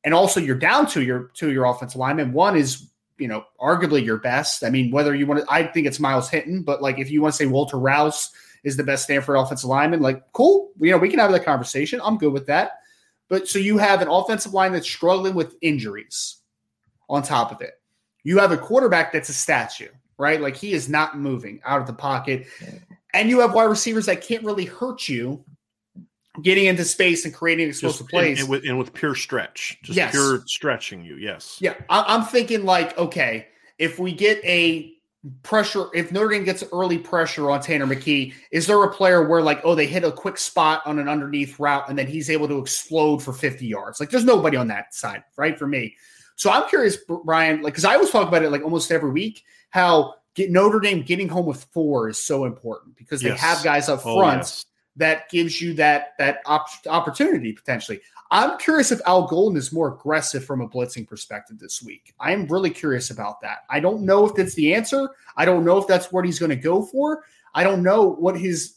[0.02, 2.32] And also you're down to your to your offensive lineman.
[2.32, 4.64] One is, you know, arguably your best.
[4.64, 7.20] I mean, whether you want to I think it's Myles Hinton, but like if you
[7.20, 8.30] want to say Walter Rouse
[8.64, 10.70] is the best Stanford offensive lineman, like cool.
[10.80, 12.00] You know, we can have that conversation.
[12.02, 12.80] I'm good with that.
[13.28, 16.38] But so you have an offensive line that's struggling with injuries
[17.08, 17.74] on top of it.
[18.24, 19.88] You have a quarterback that's a statue,
[20.20, 20.40] right?
[20.40, 22.46] Like he is not moving out of the pocket.
[23.12, 25.44] And you have wide receivers that can't really hurt you
[26.42, 28.38] getting into space and creating explosive just plays.
[28.38, 30.12] and, and with and with pure stretch, just Yes.
[30.12, 31.16] pure stretching you.
[31.16, 34.92] Yes, yeah, I- I'm thinking like, okay, if we get a
[35.42, 39.42] pressure, if Notre Dame gets early pressure on Tanner McKee, is there a player where
[39.42, 42.46] like, oh, they hit a quick spot on an underneath route and then he's able
[42.48, 43.98] to explode for 50 yards?
[44.00, 45.58] Like, there's nobody on that side, right?
[45.58, 45.96] For me.
[46.36, 49.42] So I'm curious, Brian, like, because I always talk about it like almost every week,
[49.70, 53.40] how get Notre Dame getting home with four is so important because they Yes.
[53.40, 54.66] have guys up Oh, front yes.
[54.96, 58.00] that gives you that that op- opportunity potentially.
[58.32, 62.14] I'm curious if Al Golden is more aggressive from a blitzing perspective this week.
[62.20, 63.60] I'm really curious about that.
[63.68, 65.08] I don't know if that's the answer.
[65.36, 67.24] I don't know if that's what he's going to go for.
[67.56, 68.74] I don't know what his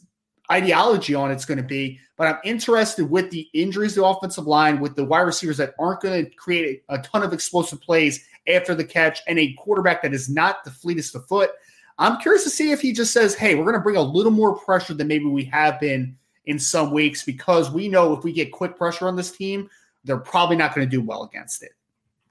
[0.50, 4.46] ideology on it's going to be, but I'm interested with the injuries to the offensive
[4.46, 8.26] line, with the wide receivers that aren't going to create a ton of explosive plays
[8.48, 11.50] after the catch, and a quarterback that is not the fleetest of foot.
[11.98, 14.32] I'm curious to see if he just says, hey, we're going to bring a little
[14.32, 18.32] more pressure than maybe we have been in some weeks because we know if we
[18.32, 19.70] get quick pressure on this team,
[20.04, 21.70] they're probably not going to do well against it.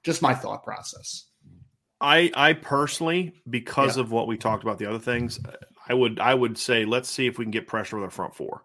[0.02, 1.24] Just my thought process.
[2.00, 4.02] I I personally, because Yeah.
[4.02, 5.40] of what we talked about the other things,
[5.88, 8.34] I would I would say let's see if we can get pressure with our front
[8.34, 8.62] four.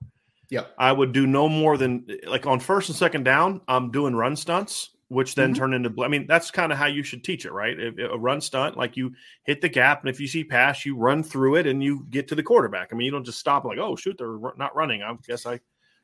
[0.50, 0.74] Yep.
[0.78, 3.62] I would do no more than like on first and second down.
[3.68, 5.58] I'm doing run stunts, which then Mhm.
[5.58, 6.04] turn into.
[6.04, 7.78] I mean, that's kind of how you should teach it, right?
[7.80, 10.96] If- A run stunt, like you hit the gap, and if you see pass, you
[10.96, 12.90] run through it, and you get to the quarterback.
[12.92, 15.02] I mean, you don't just stop like, oh shoot, they're not running.
[15.04, 15.60] I guess I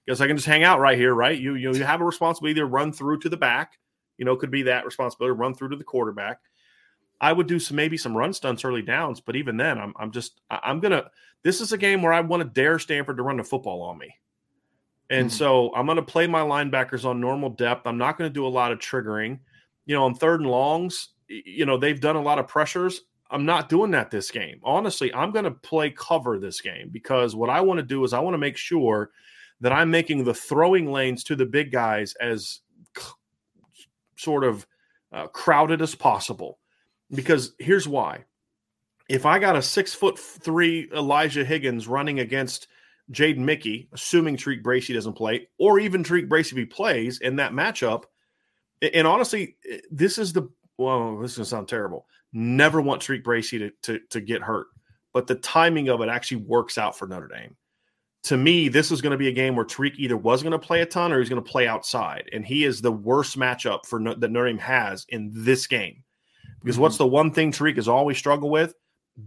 [0.07, 1.37] guess I can just hang out right here, right?
[1.39, 3.79] You you, you have a responsibility to run through to the back.
[4.17, 6.39] You know, could be that responsibility, run through to the quarterback.
[7.21, 10.11] I would do some maybe some run stunts early downs, but even then, I'm I'm
[10.11, 11.09] just I'm gonna.
[11.43, 13.97] This is a game where I want to dare Stanford to run the football on
[13.99, 14.13] me,
[15.09, 15.31] and Mhm.
[15.31, 17.85] so I'm gonna play my linebackers on normal depth.
[17.87, 19.39] I'm not going to do a lot of triggering.
[19.85, 23.01] You know, on third and longs, you know they've done a lot of pressures.
[23.31, 24.59] I'm not doing that this game.
[24.63, 28.13] Honestly, I'm going to play cover this game because what I want to do is
[28.13, 29.11] I want to make sure
[29.61, 32.59] that I'm making the throwing lanes to the big guys as
[32.95, 33.03] c-
[34.15, 34.67] sort of
[35.11, 36.59] uh, crowded as possible.
[37.13, 38.25] Because here's why:
[39.09, 42.67] if I got a six foot three Elijah Higgins running against
[43.11, 47.35] Jaden Mickey, assuming Tariq Bracy doesn't play, or even Tariq Bracy if he plays in
[47.37, 48.03] that matchup,
[48.81, 52.07] and honestly, eh, this is the well, this is gonna sound terrible.
[52.33, 54.67] Never want Tariq Bracy to, to to get hurt,
[55.13, 57.55] but the timing of it actually works out for Notre Dame.
[58.23, 60.57] To me, this is going to be a game where Tariq either was going to
[60.57, 63.85] play a ton or he's going to play outside, and he is the worst matchup
[63.85, 66.03] for that Notre Dame has in this game.
[66.59, 67.03] Because what's mm-hmm.
[67.03, 68.73] the one thing Tariq has always struggled with?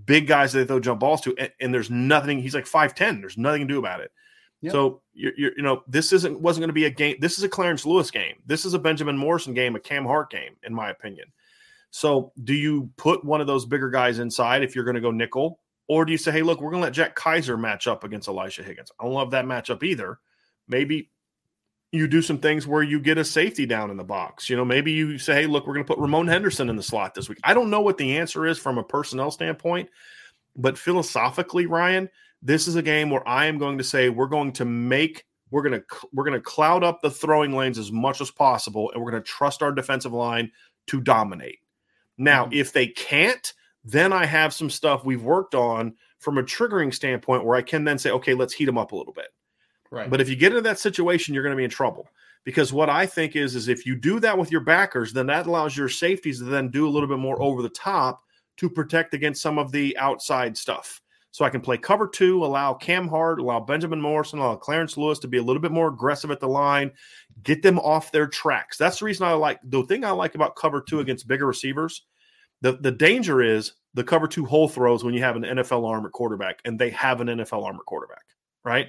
[0.04, 2.40] Big guys that they throw jump balls to, and, and there's nothing.
[2.42, 3.20] He's like five ten.
[3.20, 4.12] There's nothing to do about it.
[4.60, 4.72] Yep.
[4.72, 7.16] So you're, you're, you know this isn't wasn't going to be a game.
[7.20, 8.34] This is a Clarence Lewis game.
[8.44, 11.32] This is a Benjamin Morrison game, a Cam Hart game, in my opinion.
[11.90, 15.10] So do you put one of those bigger guys inside if you're going to go
[15.10, 18.04] nickel, or do you say, hey, look, we're going to let Jack Kaiser match up
[18.04, 18.92] against Elijah Higgins?
[19.00, 20.18] I don't love that matchup either.
[20.68, 21.10] Maybe
[21.92, 24.50] you do some things where you get a safety down in the box.
[24.50, 26.82] You know, maybe you say, hey, look, we're going to put Ramon Henderson in the
[26.82, 27.38] slot this week.
[27.44, 29.88] I don't know what the answer is from a personnel standpoint,
[30.54, 32.10] but philosophically, Ryan,
[32.42, 35.62] this is a game where I am going to say we're going to make we're
[35.62, 39.02] going to we're going to cloud up the throwing lanes as much as possible and
[39.02, 40.50] we're going to trust our defensive line
[40.88, 41.58] to dominate.
[42.18, 42.54] Now, mm-hmm.
[42.54, 47.44] if they can't, then I have some stuff we've worked on from a triggering standpoint
[47.44, 49.28] where I can then say, okay, let's heat them up a little bit.
[49.90, 50.10] Right.
[50.10, 52.08] But if you get into that situation, you're going to be in trouble
[52.44, 55.46] because what I think is is if you do that with your backers, then that
[55.46, 58.22] allows your safeties to then do a little bit more over the top
[58.58, 61.00] to protect against some of the outside stuff.
[61.30, 65.18] So I can play cover two, allow Cam Hart, allow Benjamin Morrison, allow Clarence Lewis
[65.20, 66.90] to be a little bit more aggressive at the line,
[67.42, 68.76] get them off their tracks.
[68.76, 72.06] That's the reason I like the thing I like about cover two against bigger receivers.
[72.62, 76.08] The the danger is the cover two hole throws when you have an NFL arm
[76.12, 78.24] quarterback, and they have an NFL arm quarterback,
[78.64, 78.88] right?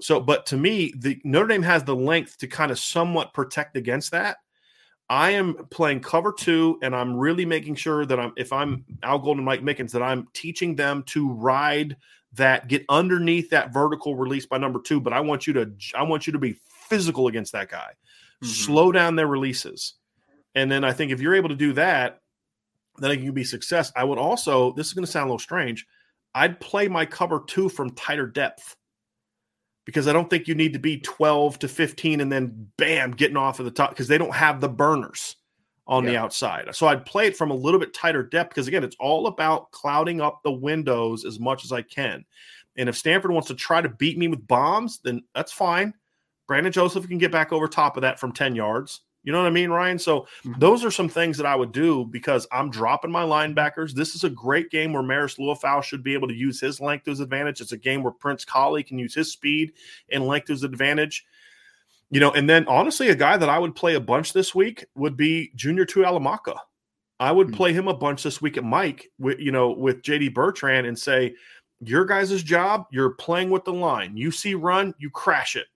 [0.00, 3.76] So, but to me, the Notre Dame has the length to kind of somewhat protect
[3.76, 4.38] against that.
[5.10, 9.18] I am playing cover two, and I'm really making sure that I'm if I'm Al
[9.18, 11.96] Golden, Mike Mickens, that I'm teaching them to ride
[12.34, 15.00] that, get underneath that vertical release by number two.
[15.00, 17.92] But I want you to I want you to be physical against that guy,
[18.42, 18.46] mm-hmm.
[18.46, 19.94] slow down their releases,
[20.54, 22.20] and then I think if you're able to do that,
[22.98, 23.90] then it can be success.
[23.96, 25.86] I would also this is going to sound a little strange.
[26.34, 28.76] I'd play my cover two from tighter depth
[29.88, 33.38] because I don't think you need to be 12 to 15 and then bam, getting
[33.38, 35.36] off of the top because they don't have the burners
[35.86, 36.10] on yeah.
[36.10, 36.68] the outside.
[36.74, 39.70] So I'd play it from a little bit tighter depth because again, it's all about
[39.70, 42.26] clouding up the windows as much as I can.
[42.76, 45.94] And if Stanford wants to try to beat me with bombs, then that's fine.
[46.46, 49.00] Brandon Joseph can get back over top of that from 10 yards.
[49.28, 49.98] You know what I mean, Ryan?
[49.98, 50.58] So mm-hmm.
[50.58, 53.92] those are some things that I would do because I'm dropping my linebackers.
[53.92, 57.08] This is a great game where Marist Liufau should be able to use his length
[57.08, 57.60] as advantage.
[57.60, 59.74] It's a game where Prince Kollie can use his speed
[60.10, 61.26] and length as advantage.
[62.08, 64.86] You know, and then honestly, a guy that I would play a bunch this week
[64.94, 66.56] would be Junior Tuihalamaka.
[67.20, 67.56] I would mm-hmm.
[67.56, 70.98] play him a bunch this week at Mike, with, you know, with JD Bertrand and
[70.98, 71.34] say,
[71.84, 74.16] your guys' job, you're playing with the line.
[74.16, 75.66] You see run, you crash it.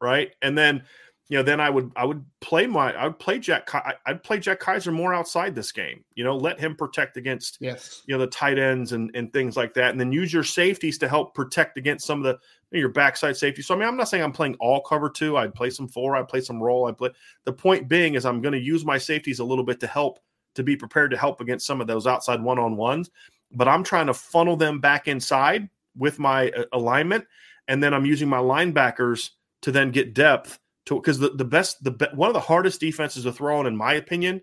[0.00, 0.32] Right.
[0.42, 0.82] And then
[1.28, 3.68] you know, then I would I would play my I would play Jack
[4.06, 6.02] I'd play Jack Kiser more outside this game.
[6.14, 9.54] You know, let him protect against yes, you know, the tight ends and and things
[9.54, 12.38] like that, and then use your safeties to help protect against some of the
[12.70, 13.60] you know, your backside safety.
[13.60, 15.36] So I mean, I'm not saying I'm playing all cover two.
[15.36, 16.16] I'd play some four.
[16.16, 16.86] I'd play some roll.
[16.86, 17.10] I play.
[17.44, 20.20] The point being is I'm going to use my safeties a little bit to help
[20.54, 23.10] to be prepared to help against some of those outside one on ones.
[23.52, 27.26] But I'm trying to funnel them back inside with my uh, alignment,
[27.68, 30.58] and then I'm using my linebackers to then get depth
[30.88, 33.94] because the, the best the one of the hardest defenses to throw on, in my
[33.94, 34.40] opinion,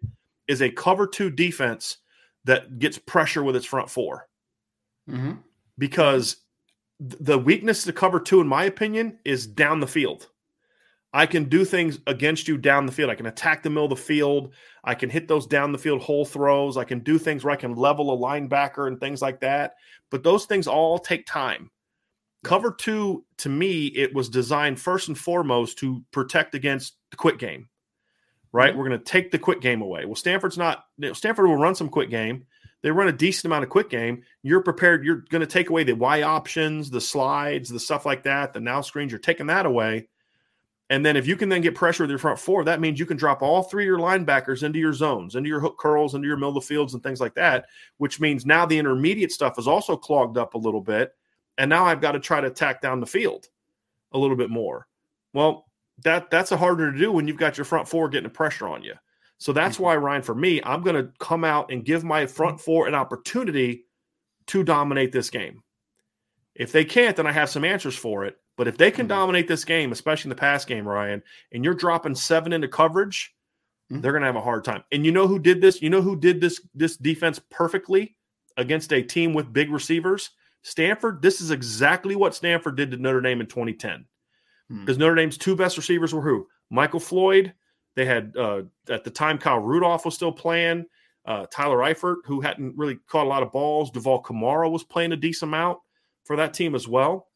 [0.48, 1.98] is a cover two defense
[2.46, 4.28] that gets pressure with its front 4
[5.10, 5.32] mm-hmm.
[5.78, 6.38] Because
[7.00, 10.30] the weakness to cover two, in my opinion, is down the field.
[11.16, 13.10] I can do things against you down the field.
[13.10, 14.54] I can attack the middle of the field.
[14.84, 16.76] I can hit those down the field hole throws.
[16.78, 19.76] I can do things where I can level a linebacker and things like that.
[20.12, 21.72] But those things all take time.
[22.46, 27.40] Cover two, to me, it was designed first and foremost to protect against the quick
[27.40, 27.70] game.
[28.52, 28.78] Right, mm-hmm.
[28.78, 30.06] we're going to take the quick game away.
[30.06, 30.86] Well, Stanford's not.
[31.14, 32.46] Stanford will run some quick game.
[32.84, 34.22] They run a decent amount of quick game.
[34.44, 35.04] You're prepared.
[35.04, 38.60] You're going to take away the Y options, the slides, the stuff like that, the
[38.60, 39.12] now screens.
[39.12, 40.08] You're taking that away.
[40.92, 43.08] And then if you can then get pressure with your front four, that means you
[43.08, 46.28] can drop all three of your linebackers into your zones, into your hook curls, into
[46.28, 47.66] your middle of the fields and things like that,
[47.98, 51.16] which means now the intermediate stuff is also clogged up a little bit.
[51.58, 53.48] And now I've got to try to attack down the field
[54.12, 54.88] a little bit more.
[55.34, 55.65] Well,
[56.04, 58.68] that that's a harder to do when you've got your front four getting the pressure
[58.68, 58.94] on you.
[59.38, 59.84] So that's mm-hmm.
[59.84, 62.96] why Ryan, for me, I'm going to come out and give my front four an
[62.96, 63.86] opportunity
[64.48, 65.63] to dominate this game.
[66.54, 68.38] If they can't, then I have some answers for it.
[68.58, 69.20] But if they can mm-hmm.
[69.20, 73.36] dominate this game, especially in the pass game, Ryan, and you're dropping seven into coverage,
[73.91, 74.02] mm-hmm.
[74.02, 74.84] they're going to have a hard time.
[74.91, 75.82] And you know who did this?
[75.82, 78.16] You know who did this this defense perfectly
[78.56, 80.30] against a team with big receivers?
[80.66, 84.03] Stanford, this is exactly what Stanford did to Notre Dame in 2010.
[84.68, 84.99] Because hmm.
[84.99, 86.47] Notre Dame's two best receivers were who?
[86.72, 87.53] Michael Floyd.
[87.95, 90.86] They had uh, at the time Kyle Rudolph was still playing.
[91.24, 93.91] Uh, Tyler Eifert, who hadn't really caught a lot of balls.
[93.91, 95.78] Duval Kamara was playing a decent amount
[96.24, 97.28] for that team as well.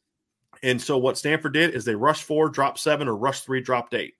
[0.63, 3.93] And so what Stanford did is they rushed four, dropped seven, or rushed three, dropped
[3.93, 4.15] eight,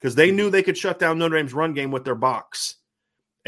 [0.00, 2.77] because they knew they could shut down Notre Dame's run game with their box.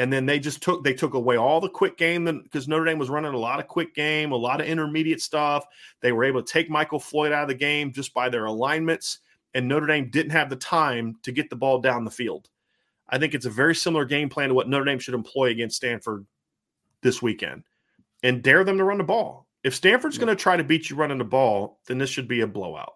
[0.00, 2.98] And then they just took they took away all the quick game because Notre Dame
[2.98, 5.66] was running a lot of quick game, a lot of intermediate stuff.
[6.00, 9.18] They were able to take Michael Floyd out of the game just by their alignments,
[9.52, 12.48] and Notre Dame didn't have the time to get the ball down the field.
[13.10, 15.76] I think it's a very similar game plan to what Notre Dame should employ against
[15.76, 16.24] Stanford
[17.02, 17.64] this weekend,
[18.22, 19.48] and dare them to run the ball.
[19.64, 22.40] If Stanford's going to try to beat you running the ball, then this should be
[22.40, 22.94] a blowout.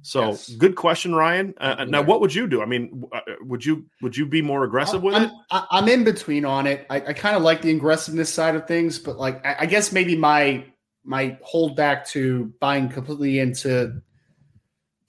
[0.00, 0.48] So yes.
[0.50, 1.54] good question, Ryan.
[1.60, 2.62] Uh, uh now, what would you do?
[2.62, 5.32] I mean, uh, would you would you be more aggressive with I'm, it?
[5.50, 6.86] I'm in between on it.
[6.90, 9.92] I, I kind of like the aggressiveness side of things, but like I, I guess
[9.92, 10.64] maybe my
[11.04, 14.00] my hold back to buying completely into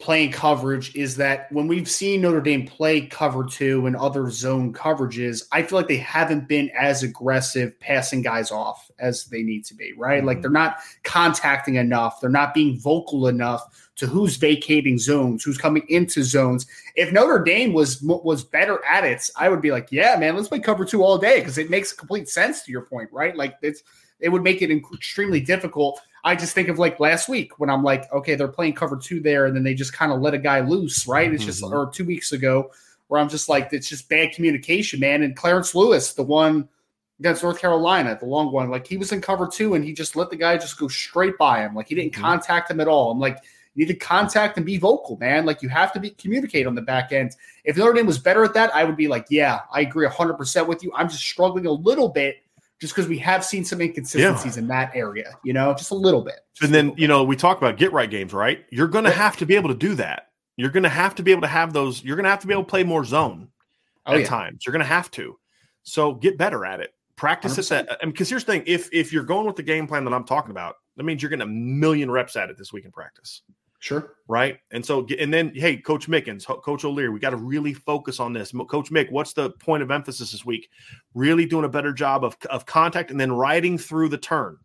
[0.03, 4.73] playing coverage is that when we've seen Notre Dame play cover two and other zone
[4.73, 9.63] coverages, I feel like they haven't been as aggressive passing guys off as they need
[9.63, 10.17] to be, right?
[10.17, 10.27] Mm-hmm.
[10.27, 13.63] Like they're not contacting enough, they're not being vocal enough
[13.95, 16.67] to who's vacating zones, who's coming into zones.
[16.97, 20.49] If Notre Dame was was better at it, I would be like, yeah, man, let's
[20.49, 23.37] play cover two all day because it makes complete sense to your point, right?
[23.37, 23.83] Like it's
[24.19, 27.83] it would make it extremely difficult I just think of like last week when I'm
[27.83, 30.37] like, okay, they're playing cover two there, and then they just kind of let a
[30.37, 31.31] guy loose, right?
[31.33, 31.73] It's just, mm-hmm.
[31.73, 32.71] or two weeks ago,
[33.07, 35.21] where I'm just like, it's just bad communication, man.
[35.23, 36.69] And Clarence Lewis, the one
[37.19, 40.15] against North Carolina, the long one, like he was in cover two and he just
[40.15, 41.75] let the guy just go straight by him.
[41.75, 42.21] Like he didn't mm-hmm.
[42.21, 43.11] contact him at all.
[43.11, 43.37] I'm like,
[43.75, 45.45] you need to contact and be vocal, man.
[45.45, 47.35] Like you have to be communicate on the back end.
[47.63, 50.67] If Notre Dame was better at that, I would be like, yeah, I agree 100%
[50.67, 50.91] with you.
[50.93, 52.43] I'm just struggling a little bit
[52.79, 54.61] just because we have seen some inconsistencies yeah.
[54.61, 56.41] in that area, you know, just a little bit.
[56.61, 58.65] And then, you know, we talk about get right games, right?
[58.71, 60.29] You're going to have to be able to do that.
[60.57, 62.03] You're going to have to be able to have those.
[62.03, 63.47] You're going to have to be able to play more zone
[64.05, 64.25] oh, at yeah.
[64.25, 64.65] times.
[64.65, 65.37] You're going to have to.
[65.83, 66.93] So get better at it.
[67.15, 67.59] Practice 100%.
[67.59, 67.89] it.
[67.89, 70.13] That, and because here's the thing: if if you're going with the game plan that
[70.13, 72.91] I'm talking about, that means you're getting a million reps at it this week in
[72.91, 73.43] practice.
[73.83, 74.13] Sure.
[74.29, 74.59] Right.
[74.71, 78.31] And so, and then, hey, Coach Mickens, Coach O'Leary, we got to really focus on
[78.31, 78.53] this.
[78.69, 80.69] Coach Mick, what's the point of emphasis this week?
[81.13, 84.55] Really doing a better job of, of contact and then riding through the turn.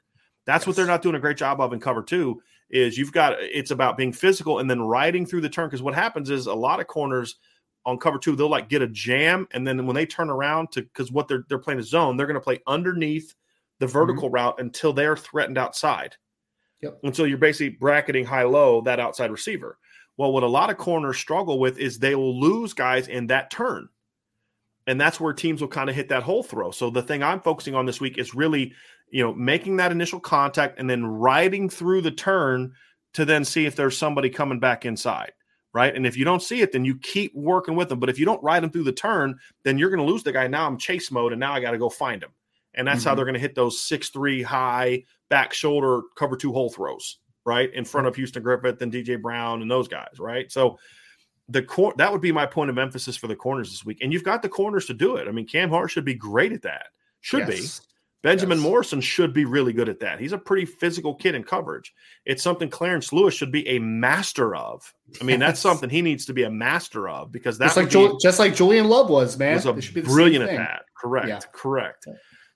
[0.46, 0.66] That's yes.
[0.68, 2.40] what they're not doing a great job of in cover two.
[2.70, 5.66] Is you've got it's about being physical and then riding through the turn.
[5.66, 7.40] Because what happens is a lot of corners
[7.86, 10.82] on cover two, they'll like get a jam, and then when they turn around to
[10.82, 13.34] because what they're they're playing a zone, they're going to play underneath
[13.80, 14.36] the vertical mm-hmm.
[14.36, 16.14] route until they're threatened outside.
[16.82, 17.00] Yep.
[17.02, 19.78] And so you're basically bracketing high low that outside receiver.
[20.16, 23.50] Well, what a lot of corners struggle with is they will lose guys in that
[23.50, 23.88] turn.
[24.86, 26.70] And that's where teams will kind of hit that hole throw.
[26.70, 28.72] So the thing I'm focusing on this week is really,
[29.10, 32.72] you know, making that initial contact and then riding through the turn
[33.14, 35.32] to then see if there's somebody coming back inside.
[35.74, 35.94] Right.
[35.94, 38.00] And if you don't see it, then you keep working with them.
[38.00, 40.32] But if you don't ride them through the turn, then you're going to lose the
[40.32, 40.46] guy.
[40.46, 42.30] Now I'm chase mode and now I got to go find him.
[42.78, 43.10] And that's mm-hmm.
[43.10, 47.18] how they're going to hit those six three high back shoulder cover two hole throws,
[47.44, 47.72] right?
[47.74, 50.50] In front of Houston Griffith and DJ Brown and those guys, right?
[50.50, 50.78] So
[51.48, 53.98] the cor- that would be my point of emphasis for the corners this week.
[54.00, 55.28] And you've got the corners to do it.
[55.28, 56.86] I mean, Cam Hart should be great at that.
[57.20, 57.80] Should yes.
[57.80, 57.84] be.
[58.22, 58.66] Benjamin yes.
[58.66, 60.18] Morrison should be really good at that.
[60.18, 61.94] He's a pretty physical kid in coverage.
[62.24, 64.92] It's something Clarence Lewis should be a master of.
[65.20, 68.12] I mean, that's something he needs to be a master of because that's like be,
[68.20, 69.54] just like Julian Love was, man.
[69.54, 70.82] Was a brilliant at that.
[70.96, 71.28] Correct.
[71.28, 71.38] Yeah.
[71.52, 72.08] Correct.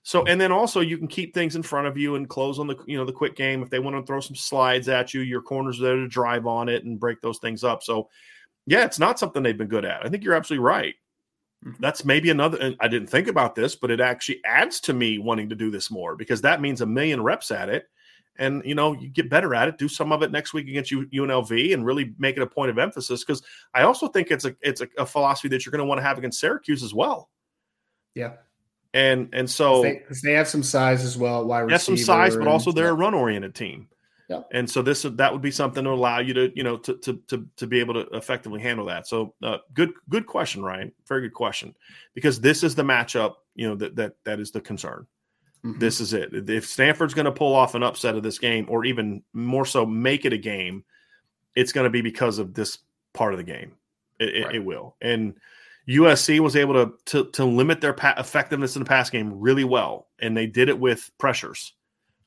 [0.03, 2.67] So and then also you can keep things in front of you and close on
[2.67, 5.21] the you know the quick game if they want to throw some slides at you,
[5.21, 7.83] your corners there to drive on it and break those things up.
[7.83, 8.09] So
[8.65, 10.05] yeah, it's not something they've been good at.
[10.05, 10.95] I think you're absolutely right.
[11.65, 11.81] Mm-hmm.
[11.81, 12.75] That's maybe another.
[12.81, 15.89] I didn't think about this, but it actually adds to me wanting to do this
[15.89, 17.87] more because that means a million reps at it,
[18.37, 19.77] and you know you get better at it.
[19.77, 22.77] Do some of it next week against UNLV and really make it a point of
[22.77, 23.41] emphasis because
[23.73, 26.03] I also think it's a it's a, a philosophy that you're going to want to
[26.03, 27.29] have against Syracuse as well.
[28.13, 28.33] Yeah,
[28.93, 31.45] and and so because they, they, have some size as well.
[31.45, 33.87] Why have some size, but also they're a run oriented team.
[34.29, 34.41] Yeah.
[34.51, 37.21] And so this that would be something to allow you to you know to to
[37.27, 39.07] to, to be able to effectively handle that.
[39.07, 40.91] So uh, good good question, Ryan.
[41.07, 41.75] Very good question
[42.13, 45.07] because this is the matchup you know that that that is the concern.
[45.65, 45.79] Mm-hmm.
[45.79, 46.49] This is it.
[46.49, 49.85] If Stanford's going to pull off an upset of this game, or even more so,
[49.85, 50.83] make it a game,
[51.55, 52.79] it's going to be because of this
[53.13, 53.73] part of the game.
[54.19, 54.55] It, right.
[54.55, 54.97] it, it will.
[55.01, 55.35] And
[55.87, 59.63] USC was able to to, to limit their pa- effectiveness in the pass game really
[59.63, 61.73] well, and they did it with pressures.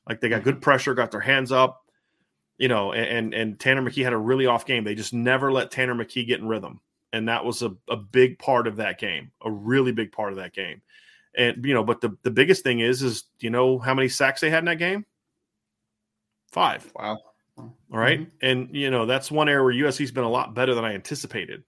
[0.07, 1.83] Like they got good pressure, got their hands up,
[2.57, 4.83] you know, and and Tanner McKee had a really off game.
[4.83, 6.81] They just never let Tanner McKee get in rhythm,
[7.13, 10.37] and that was a, a big part of that game, a really big part of
[10.37, 10.81] that game.
[11.35, 14.41] And you know, but the the biggest thing is, is you know how many sacks
[14.41, 15.05] they had in that game?
[16.51, 16.91] Five.
[16.95, 17.19] Wow.
[17.57, 18.19] All right?
[18.19, 18.29] mm-hmm.
[18.41, 21.63] and you know that's one area where USC's been a lot better than I anticipated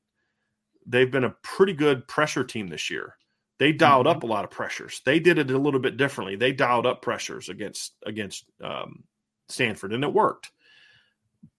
[0.90, 3.16] they've been a pretty good pressure team this year.
[3.60, 4.18] They dialed mm-hmm.
[4.18, 5.02] up a lot of pressures.
[5.06, 6.36] They did it a little bit differently.
[6.36, 9.04] They dialed up pressures against against um,
[9.50, 10.52] Stanford, and it worked.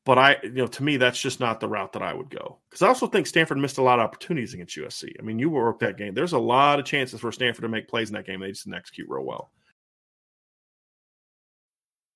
[0.04, 2.58] but I, you know, to me, that's just not the route that I would go.
[2.68, 5.12] Because I also think Stanford missed a lot of opportunities against USC.
[5.18, 6.14] I mean, you worked that game.
[6.14, 8.40] There's a lot of chances for Stanford to make plays in that game.
[8.40, 9.52] They just didn't execute real well.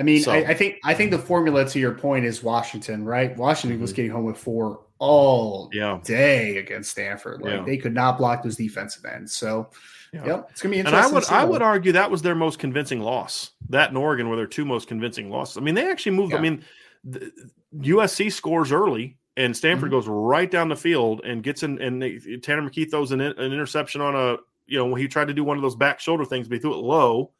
[0.00, 3.04] I mean, so, I, I, think I think the formula to your point is Washington,
[3.04, 3.36] right?
[3.36, 3.82] Washington mm-hmm.
[3.82, 6.00] was getting home with four all yeah.
[6.02, 7.42] day against Stanford.
[7.42, 7.64] Like yeah.
[7.64, 9.34] they could not block those defensive ends.
[9.34, 9.68] So
[10.14, 10.24] yeah.
[10.24, 11.04] yep, it's gonna be interesting.
[11.04, 13.50] And I would I would argue that was their most convincing loss.
[13.68, 15.58] That in Oregon were their two most convincing losses.
[15.58, 16.32] I mean, they actually moved.
[16.32, 16.64] I mean,
[17.04, 17.30] the,
[17.76, 19.98] USC scores early and Stanford mm-hmm.
[19.98, 23.52] goes right down the field and gets in and they, Tanner McKee throws an, an
[23.52, 26.24] interception on a you know when he tried to do one of those back shoulder
[26.24, 27.32] things, but he threw it low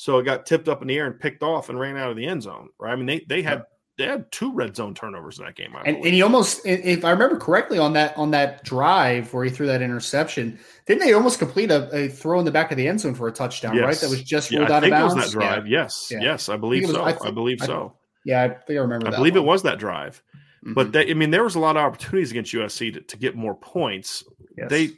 [0.00, 2.16] so it got tipped up in the air and picked off and ran out of
[2.16, 2.70] the end zone.
[2.78, 2.92] Right?
[2.92, 3.64] I mean, they they had
[3.98, 5.74] they had two red zone turnovers in that game.
[5.84, 9.50] and, and he almost, if I remember correctly, on that on that drive where he
[9.50, 12.88] threw that interception, didn't they almost complete a, a throw in the back of the
[12.88, 13.76] end zone for a touchdown?
[13.76, 13.84] Yes.
[13.84, 13.96] Right?
[13.98, 15.14] That was just rolled yeah, out of bounds.
[15.16, 15.66] that drive.
[15.66, 15.82] Yeah.
[15.82, 16.20] Yes, yeah.
[16.22, 17.04] yes, I believe I was, so.
[17.04, 17.92] I, th- I, believe so.
[18.24, 19.04] yeah, I think I remember.
[19.04, 19.14] That.
[19.14, 19.42] I believe one.
[19.42, 20.22] it was that drive.
[20.64, 20.72] Mm-hmm.
[20.72, 23.36] But they, I mean, there was a lot of opportunities against USC to, to get
[23.36, 24.24] more points.
[24.56, 24.70] Yes.
[24.70, 24.92] They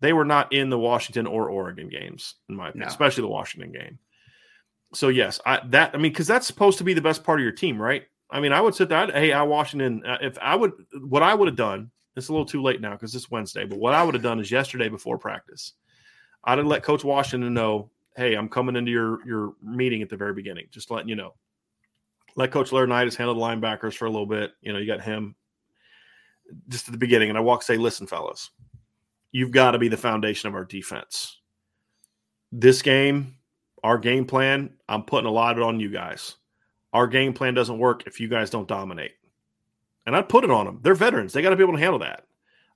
[0.00, 2.90] they were not in the Washington or Oregon games, in my opinion, no.
[2.90, 4.00] especially the Washington game
[4.92, 7.44] so yes, I that I mean because that's supposed to be the best part of
[7.44, 8.04] your team, right?
[8.30, 9.10] I mean, I would sit there.
[9.10, 10.04] Hey, I Washington.
[10.06, 11.90] Uh, if I would, what I would have done.
[12.16, 13.64] It's a little too late now because it's Wednesday.
[13.64, 15.74] But what I would have done is yesterday before practice,
[16.44, 20.16] I'd have let Coach Washington know, hey, I'm coming into your your meeting at the
[20.16, 21.34] very beginning, just letting you know.
[22.36, 24.52] Let Coach Laurinaitis handle the linebackers for a little bit.
[24.60, 25.34] You know, you got him
[26.68, 28.50] just at the beginning, and I walk say, listen, fellas,
[29.32, 31.38] you've got to be the foundation of our defense.
[32.52, 33.36] This game,
[33.82, 36.36] our game plan, I'm putting a lot of it on you guys.
[36.92, 39.12] Our game plan doesn't work if you guys don't dominate.
[40.06, 40.80] And I'd put it on them.
[40.82, 41.32] They're veterans.
[41.32, 42.24] They got to be able to handle that.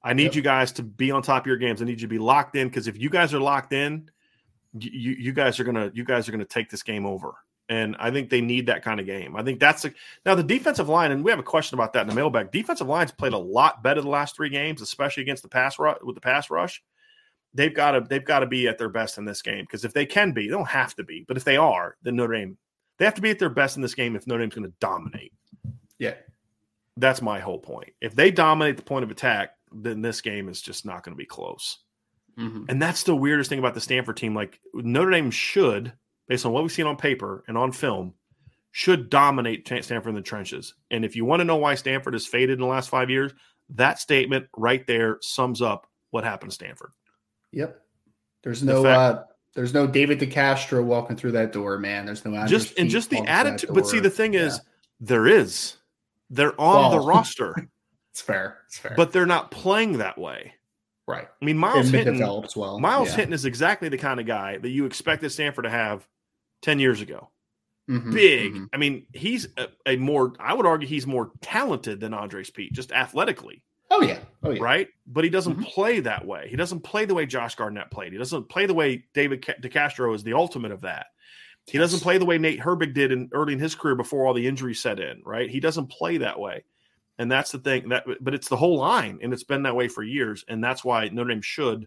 [0.03, 0.35] I need yep.
[0.35, 1.81] you guys to be on top of your games.
[1.81, 4.11] I need you to be locked in because if you guys are locked in,
[4.79, 7.35] you you guys are gonna you guys are gonna take this game over.
[7.71, 9.35] And I think they need that kind of game.
[9.35, 9.93] I think that's a,
[10.27, 12.51] now the defensive line, and we have a question about that in the mailbag.
[12.51, 15.97] Defensive line's played a lot better the last three games, especially against the pass rush
[16.03, 16.83] with the pass rush
[17.55, 19.93] they've got to they've got to be at their best in this game because if
[19.93, 22.59] they can be, they don't have to be, but if they are, then Notre Dame
[22.99, 24.77] they have to be at their best in this game if Notre Dame's going to
[24.81, 25.33] dominate.
[25.99, 26.15] Yeah,
[26.97, 27.91] that's my whole point.
[28.01, 31.21] If they dominate the point of attack, then this game is just not going to
[31.21, 31.79] be close.
[32.39, 32.65] Mm-hmm.
[32.69, 34.35] And that's the weirdest thing about the Stanford team.
[34.35, 35.93] Like Notre Dame should,
[36.29, 38.15] based on what we've seen on paper and on film,
[38.73, 40.75] should dominate Stanford in the trenches.
[40.91, 43.33] And if you want to know why Stanford has faded in the last five years,
[43.71, 46.91] that statement right there sums up what happened to Stanford.
[47.55, 47.81] Yep.
[48.43, 49.23] There's no the fact, uh
[49.55, 52.07] there's no David DeCastro walking through that door, man.
[52.07, 53.71] There's no just and just the attitude.
[53.73, 54.61] But see, the thing is,
[55.01, 55.77] there is.
[56.31, 57.69] They're on well, the roster.
[58.11, 58.59] it's fair.
[58.67, 58.95] It's fair.
[58.97, 60.55] But they're not playing that way.
[61.07, 61.29] Right.
[61.41, 62.19] I mean, Myles Hinton.
[62.19, 62.81] Well.
[62.81, 63.17] Myles yeah.
[63.17, 66.07] Hinton is exactly the kind of guy that you expected Stanford to have
[66.63, 67.31] ten years ago.
[67.89, 68.55] Mm-hmm, Big.
[68.55, 68.65] Mm-hmm.
[68.73, 70.33] I mean, he's a, a, more.
[70.41, 73.63] I would argue he's more talented than Andrus Peat, just athletically.
[73.91, 74.19] Oh yeah.
[74.43, 74.63] Oh yeah.
[74.63, 74.89] Right?
[75.07, 75.65] But he doesn't mm-hmm.
[75.65, 76.49] play that way.
[76.49, 78.13] He doesn't play the way Josh Garnett played.
[78.13, 81.07] He doesn't play the way David DeCastro is the ultimate of that.
[81.67, 84.35] He doesn't play the way Nate Herbig did in early in his career before all
[84.35, 85.49] the injuries set in, right?
[85.49, 86.65] He doesn't play that way.
[87.19, 89.89] And that's the thing that but it's the whole line and it's been that way
[89.89, 91.87] for years and that's why Notre Dame should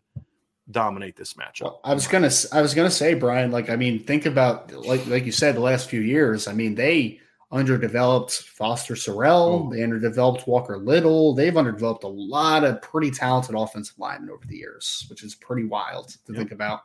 [0.71, 1.61] dominate this matchup.
[1.61, 4.71] Well, I was to I was going to say Brian like I mean think about
[4.71, 7.19] like like you said the last few years, I mean they
[7.51, 9.67] underdeveloped Foster Sarell.
[9.67, 9.69] Oh.
[9.71, 11.33] They underdeveloped Walker Little.
[11.33, 15.63] They've underdeveloped a lot of pretty talented offensive linemen over the years, which is pretty
[15.63, 16.37] wild to yep.
[16.37, 16.81] think about.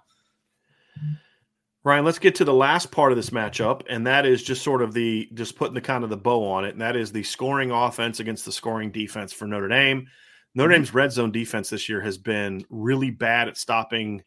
[1.84, 4.82] Ryan, let's get to the last part of this matchup, and that is just sort
[4.82, 7.24] of the just putting the kind of the bow on it, and that is the
[7.24, 10.06] scoring offense against the scoring defense for Notre Dame.
[10.54, 10.82] Notre mm-hmm.
[10.82, 14.22] Dame's red zone defense this year has been really bad at stopping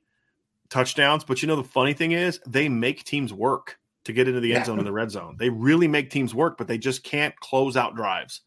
[0.70, 4.40] touchdowns, but you know the funny thing is they make teams work to get into
[4.40, 4.66] the end yeah.
[4.66, 5.36] zone in the red zone.
[5.38, 8.42] They really make teams work, but they just can't close out drives.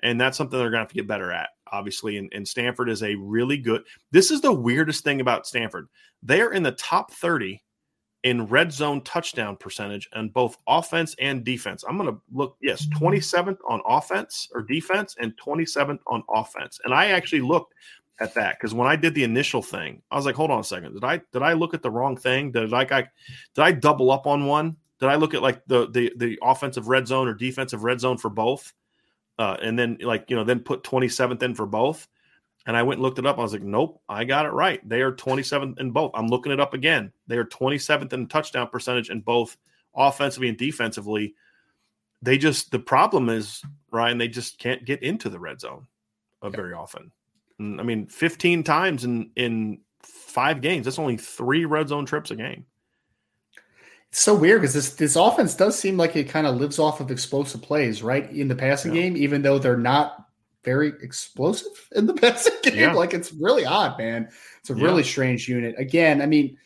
[0.00, 2.16] And that's something they're going to have to get better at, obviously.
[2.16, 3.82] And, and Stanford is a really good.
[4.10, 5.88] This is the weirdest thing about Stanford.
[6.22, 7.62] They're in the top 30
[8.22, 11.84] in red zone touchdown percentage on both offense and defense.
[11.88, 13.04] I'm going to look, yes, mm-hmm.
[13.04, 16.78] 27th on offense or defense and 27th on offense.
[16.84, 17.74] And I actually looked
[18.20, 20.64] at that because when I did the initial thing, I was like, hold on a
[20.64, 20.94] second.
[20.94, 22.52] Did I did I look at the wrong thing?
[22.52, 23.08] Did I, I
[23.54, 24.76] did I double up on one?
[25.02, 28.18] Did I look at like the the the offensive red zone or defensive red zone
[28.18, 28.72] for both?
[29.36, 32.06] Uh, and then like you know then put 27th in for both.
[32.66, 33.36] And i went and looked it up.
[33.36, 34.80] I was like nope i got it right.
[34.88, 36.12] They are 27th in both.
[36.14, 37.12] I'm looking it up again.
[37.26, 39.56] They are 27th in touchdown percentage in both
[39.92, 41.34] offensively and defensively.
[42.22, 45.88] They just the problem is ryan they just can't get into the red zone
[46.42, 47.10] uh, very often.
[47.58, 50.84] And, i mean 15 times in in five games.
[50.84, 52.66] That's only three red zone trips a game
[54.12, 57.00] it's so weird because this this offense does seem like it kind of lives off
[57.00, 58.30] of explosive plays, right?
[58.30, 59.02] In the passing yeah.
[59.02, 60.26] game, even though they're not
[60.64, 62.76] very explosive in the passing game.
[62.76, 62.92] Yeah.
[62.92, 64.28] Like it's really odd, man.
[64.60, 64.84] It's a yeah.
[64.84, 65.76] really strange unit.
[65.78, 66.58] Again, I mean,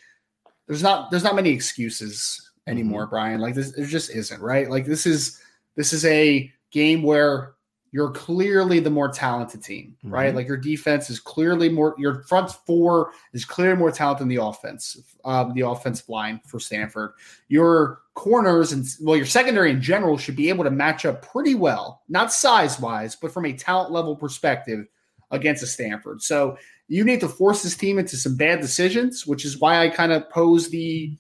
[0.67, 3.11] there's not there's not many excuses anymore, mm-hmm.
[3.11, 3.41] Brian.
[3.41, 4.69] Like this, there just isn't, right?
[4.69, 5.41] Like this is
[5.77, 7.55] this is a game where
[7.93, 10.29] you're clearly the more talented team, right?
[10.29, 10.37] Mm-hmm.
[10.37, 14.43] Like your defense is clearly more, your front four is clearly more talented than the
[14.43, 17.13] offense, um, the offensive line for Stanford.
[17.49, 21.55] Your corners and well, your secondary in general should be able to match up pretty
[21.55, 24.87] well, not size wise, but from a talent level perspective
[25.31, 26.23] against a Stanford.
[26.23, 26.59] So
[26.89, 30.13] you need to force this team into some bad decisions, which is why I kind
[30.13, 31.17] of pose the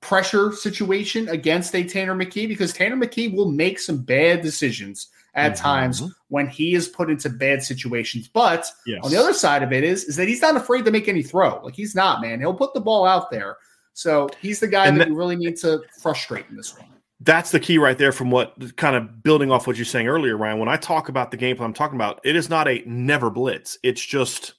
[0.00, 5.52] pressure situation against a Tanner McKee because Tanner McKee will make some bad decisions at
[5.52, 5.62] mm-hmm.
[5.62, 8.28] times when he is put into bad situations.
[8.28, 9.00] But yes.
[9.04, 11.22] on the other side of it is is that he's not afraid to make any
[11.22, 11.60] throw.
[11.62, 12.40] Like he's not, man.
[12.40, 13.56] He'll put the ball out there.
[13.92, 16.88] So he's the guy that, that you really need to frustrate in this one.
[17.20, 20.36] That's the key right there from what kind of building off what you're saying earlier,
[20.36, 20.58] Ryan.
[20.58, 23.30] When I talk about the game plan I'm talking about, it is not a never
[23.30, 23.78] blitz.
[23.82, 24.54] It's just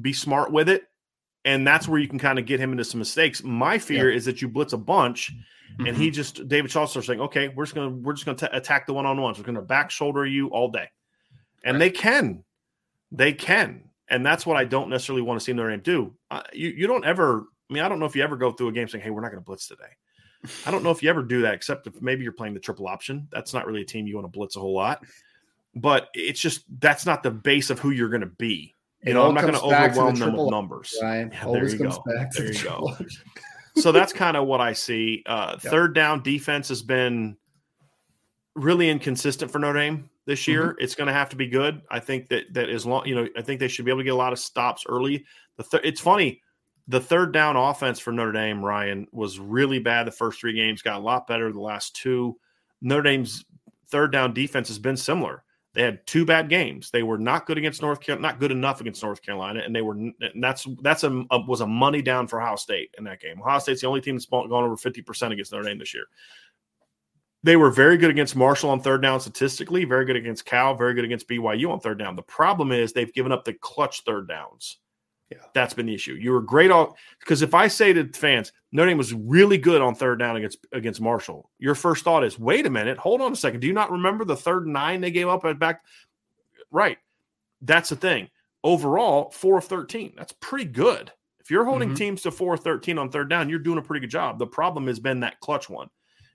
[0.00, 0.84] be smart with it.
[1.44, 3.42] And that's where you can kind of get him into some mistakes.
[3.44, 4.16] My fear yeah.
[4.16, 5.32] is that you blitz a bunch
[5.72, 5.86] Mm-hmm.
[5.86, 6.14] And he mm-hmm.
[6.14, 9.06] just David Shaw starts saying, "Okay, we're just gonna we're just gonna attack the one
[9.06, 9.38] on ones.
[9.38, 10.88] We're gonna back shoulder you all day,"
[11.64, 11.78] and right.
[11.78, 12.44] they can,
[13.12, 16.14] they can, and that's what I don't necessarily want to see Notre Dame do.
[16.30, 17.46] Uh, you you don't ever.
[17.70, 19.20] I mean, I don't know if you ever go through a game saying, "Hey, we're
[19.20, 19.84] not to blitz today."
[20.66, 22.88] I don't know if you ever do that, except if maybe you're playing the triple
[22.88, 23.28] option.
[23.30, 25.04] That's not really a team you want to blitz a whole lot,
[25.74, 28.74] but it's just that's not the base of who you're going to be.
[29.02, 30.94] You it know, I'm not going to overwhelm them with numbers.
[31.00, 32.04] Ryan, yeah, there you go.
[32.34, 32.96] there you go
[33.76, 35.22] so that's kind of what I see.
[35.26, 35.70] Uh, yep.
[35.70, 37.36] Third down defense has been
[38.54, 40.68] really inconsistent for Notre Dame this year.
[40.68, 40.84] Mm-hmm.
[40.84, 41.82] It's going to have to be good.
[41.90, 44.04] I think that that as long you know, I think they should be able to
[44.04, 45.24] get a lot of stops early.
[45.56, 46.42] The th- it's funny.
[46.88, 50.82] The third down offense for Notre Dame, Ryan, was really bad the first three games.
[50.82, 52.36] Got a lot better the last two.
[52.82, 53.44] Notre Dame's
[53.88, 55.44] third down defense has been similar.
[55.72, 56.90] They had two bad games.
[56.90, 59.82] They were not good against North Carolina, not good enough against North Carolina, and they
[59.82, 59.92] were.
[59.92, 63.40] And that's that's a, a, was a money down for Ohio State in that game.
[63.40, 66.06] Ohio State's the only team that's gone over fifty percent against Notre Dame this year.
[67.42, 70.92] They were very good against Marshall on third down statistically, very good against Cal, very
[70.92, 72.16] good against BYU on third down.
[72.16, 74.78] The problem is they've given up the clutch third downs.
[75.30, 75.38] Yeah.
[75.54, 76.14] That's been the issue.
[76.14, 79.80] You were great all because if I say to fans, Notre Dame was really good
[79.80, 83.32] on third down against against Marshall, your first thought is, wait a minute, hold on
[83.32, 83.60] a second.
[83.60, 85.82] Do you not remember the third nine they gave up at back?
[86.70, 86.98] Right.
[87.62, 88.28] That's the thing.
[88.64, 90.14] Overall, four of 13.
[90.16, 91.12] That's pretty good.
[91.38, 91.96] If you're holding mm-hmm.
[91.96, 94.38] teams to four of 13 on third down, you're doing a pretty good job.
[94.38, 95.88] The problem has been that clutch one.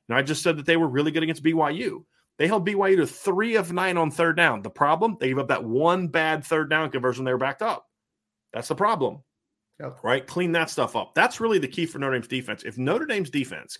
[0.08, 2.04] And I just said that they were really good against BYU.
[2.38, 4.62] They held BYU to three of nine on third down.
[4.62, 7.24] The problem, they gave up that one bad third down conversion.
[7.24, 7.88] They were backed up.
[8.56, 9.22] That's the problem.
[9.82, 9.98] Yep.
[10.02, 10.26] Right?
[10.26, 11.14] Clean that stuff up.
[11.14, 12.64] That's really the key for Notre Dame's defense.
[12.64, 13.78] If Notre Dame's defense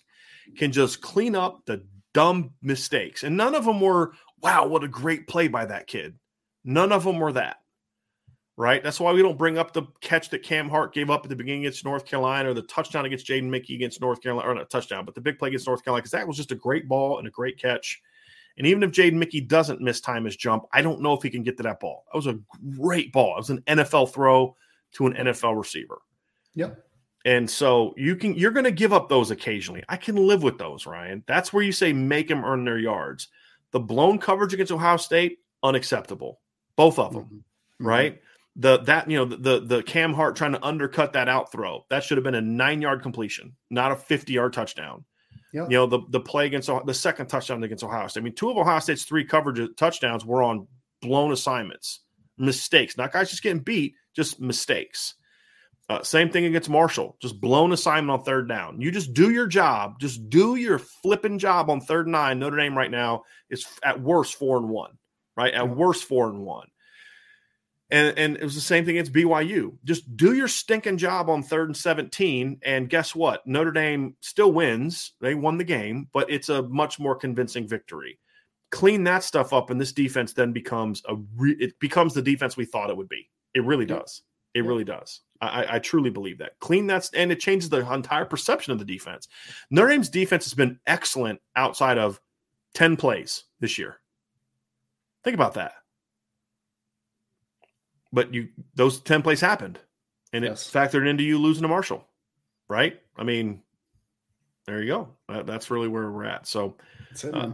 [0.58, 4.88] can just clean up the dumb mistakes, and none of them were, wow, what a
[4.90, 6.20] great play by that kid.
[6.66, 7.58] None of them were that.
[8.58, 8.84] Right?
[8.84, 11.36] That's why we don't bring up the catch that Cam Hart gave up at the
[11.36, 14.70] beginning against North Carolina or the touchdown against Jaden Mickey against North Carolina, or not
[14.70, 17.20] touchdown, but the big play against North Carolina, because that was just a great ball
[17.20, 18.02] and a great catch.
[18.58, 21.30] And even if Jaden Mickey doesn't miss time his jump, I don't know if he
[21.30, 22.06] can get to that ball.
[22.12, 22.40] That was a
[22.78, 23.36] great ball.
[23.36, 24.56] It was an NFL throw
[24.96, 26.00] to an NFL receiver.
[26.56, 26.82] Yep.
[27.26, 29.84] And so you can you're going to give up those occasionally.
[29.90, 31.24] I can live with those, Ryan.
[31.28, 33.30] That's where you say make them earn their yards.
[33.72, 36.40] The blown coverage against Ohio State unacceptable.
[36.76, 37.24] Both of them.
[37.24, 37.88] Mm-hmm.
[37.88, 38.22] Right?
[38.56, 41.86] The that you know the the Cam Hart trying to undercut that out throw.
[41.90, 45.04] That should have been a 9-yard completion, not a 50-yard touchdown.
[45.52, 45.72] Yep.
[45.72, 48.22] You know, the the play against the second touchdown against Ohio State.
[48.22, 50.68] I mean, two of Ohio State's three coverage touchdowns were on
[51.02, 52.02] blown assignments,
[52.38, 52.98] mistakes.
[52.98, 55.16] Not guys just getting beat just mistakes.
[55.88, 58.82] Uh, same thing against Marshall, just blown assignment on third down.
[58.82, 62.40] You just do your job, just do your flipping job on third and nine.
[62.40, 64.98] Notre Dame right now is at worst four and one,
[65.38, 65.54] right?
[65.54, 66.68] At worst four and one.
[67.92, 69.78] And, and it was the same thing against BYU.
[69.84, 72.62] Just do your stinking job on third and 17.
[72.64, 73.46] And guess what?
[73.46, 75.14] Notre Dame still wins.
[75.22, 78.18] They won the game, but it's a much more convincing victory.
[78.76, 82.58] Clean that stuff up, and this defense then becomes a re- it becomes the defense
[82.58, 83.30] we thought it would be.
[83.54, 84.22] It really does.
[84.54, 85.22] It really does.
[85.40, 86.60] I, I, truly believe that.
[86.60, 89.30] Clean that's and it changes the entire perception of the defense.
[89.72, 92.20] Notre Dame's defense has been excellent outside of
[92.74, 94.02] 10 plays this year.
[95.24, 95.76] Think about that.
[98.12, 99.80] But you those 10 plays happened
[100.34, 100.68] and yes.
[100.68, 102.06] it factored into you losing to Marshall.
[102.68, 103.00] Right?
[103.16, 103.62] I mean,
[104.68, 105.08] there you go.
[105.30, 106.46] That, that's really where we're at.
[106.46, 106.76] So
[107.12, 107.52] it, uh,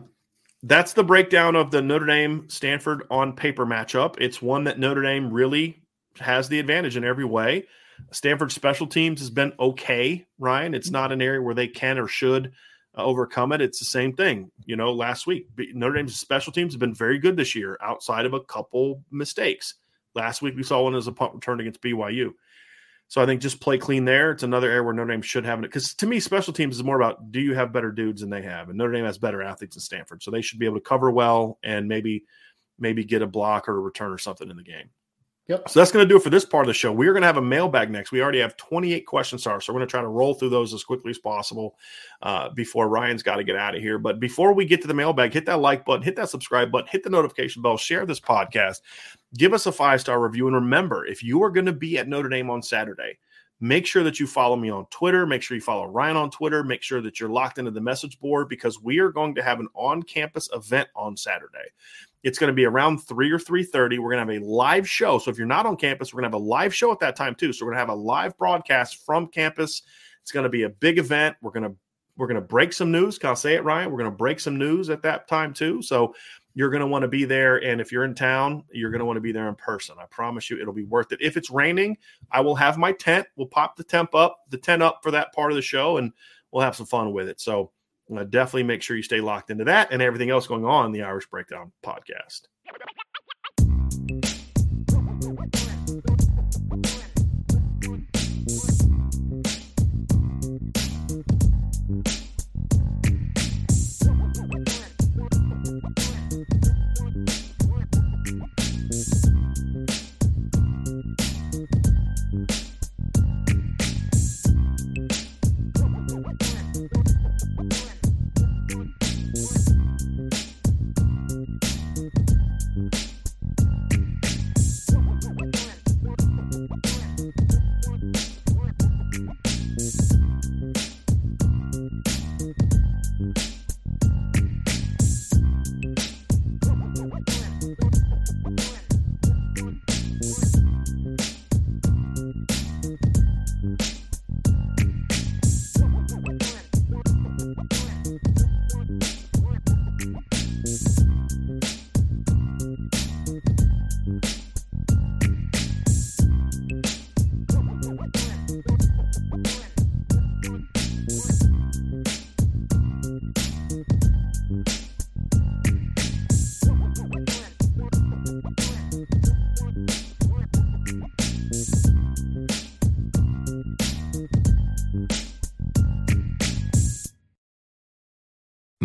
[0.64, 4.16] that's the breakdown of the Notre Dame Stanford on paper matchup.
[4.20, 5.82] It's one that Notre Dame really
[6.20, 7.66] has the advantage in every way.
[8.12, 10.74] Stanford special teams has been okay, Ryan.
[10.74, 12.51] It's not an area where they can or should
[12.97, 13.62] uh, overcome it.
[13.62, 14.51] It's the same thing.
[14.66, 18.26] You know, last week, Notre Dame's special teams have been very good this year outside
[18.26, 19.76] of a couple mistakes.
[20.14, 22.34] Last week, we saw one as a punt return against BYU.
[23.12, 24.32] So I think just play clean there.
[24.32, 25.64] It's another area where Notre Dame should have it.
[25.64, 28.41] Because to me, special teams is more about do you have better dudes than they
[28.41, 28.70] have?
[28.70, 30.24] And Notre Dame has better athletes than Stanford.
[30.24, 32.24] So they should be able to cover well and maybe
[32.80, 34.91] maybe get a block or a return or something in the game.
[35.48, 35.70] Yep.
[35.70, 36.92] So that's going to do it for this part of the show.
[36.92, 38.12] We're going to have a mailbag next.
[38.12, 40.84] We already have 28 questions, so we're going to try to roll through those as
[40.84, 41.76] quickly as possible
[42.22, 43.98] uh, before Ryan's got to get out of here.
[43.98, 46.88] But before we get to the mailbag, hit that like button, hit that subscribe button,
[46.89, 48.82] hit the notification bell, share this podcast,
[49.36, 52.08] give us a five star review, and remember, if you are going to be at
[52.08, 53.18] Notre Dame on Saturday,
[53.62, 55.26] make sure that you follow me on Twitter.
[55.26, 56.64] Make sure you follow Ryan on Twitter.
[56.64, 59.59] Make sure that you're locked into the message board because we are going to have
[59.59, 61.70] an on-campus event on Saturday.
[62.24, 63.99] It's going to be around 3 or 3:30.
[63.99, 65.20] We're going to have a live show.
[65.20, 67.16] So if you're not on campus, we're going to have a live show at that
[67.16, 67.53] time too.
[67.53, 69.84] So we're going to have a live broadcast from campus.
[70.22, 71.38] It's going to be a big event.
[71.41, 71.76] We're going to
[72.18, 73.18] we're going to break some news.
[73.18, 73.89] Can I say it, Ryan?
[73.89, 75.82] We're going to break some news at that time too.
[75.82, 76.14] So
[76.54, 77.64] you're going to want to be there.
[77.64, 79.95] And if you're in town, you're going to want to be there in person.
[79.99, 81.22] I promise you, it'll be worth it.
[81.22, 81.97] If it's raining,
[82.32, 83.28] I will have my tent.
[83.36, 86.12] We'll pop the temp up, the tent up for that part of the show, and
[86.52, 87.39] we'll have some fun with it.
[87.39, 87.72] So
[88.16, 91.04] uh, definitely make sure you stay locked into that and everything else going on the
[91.04, 92.41] Irish Breakdown podcast.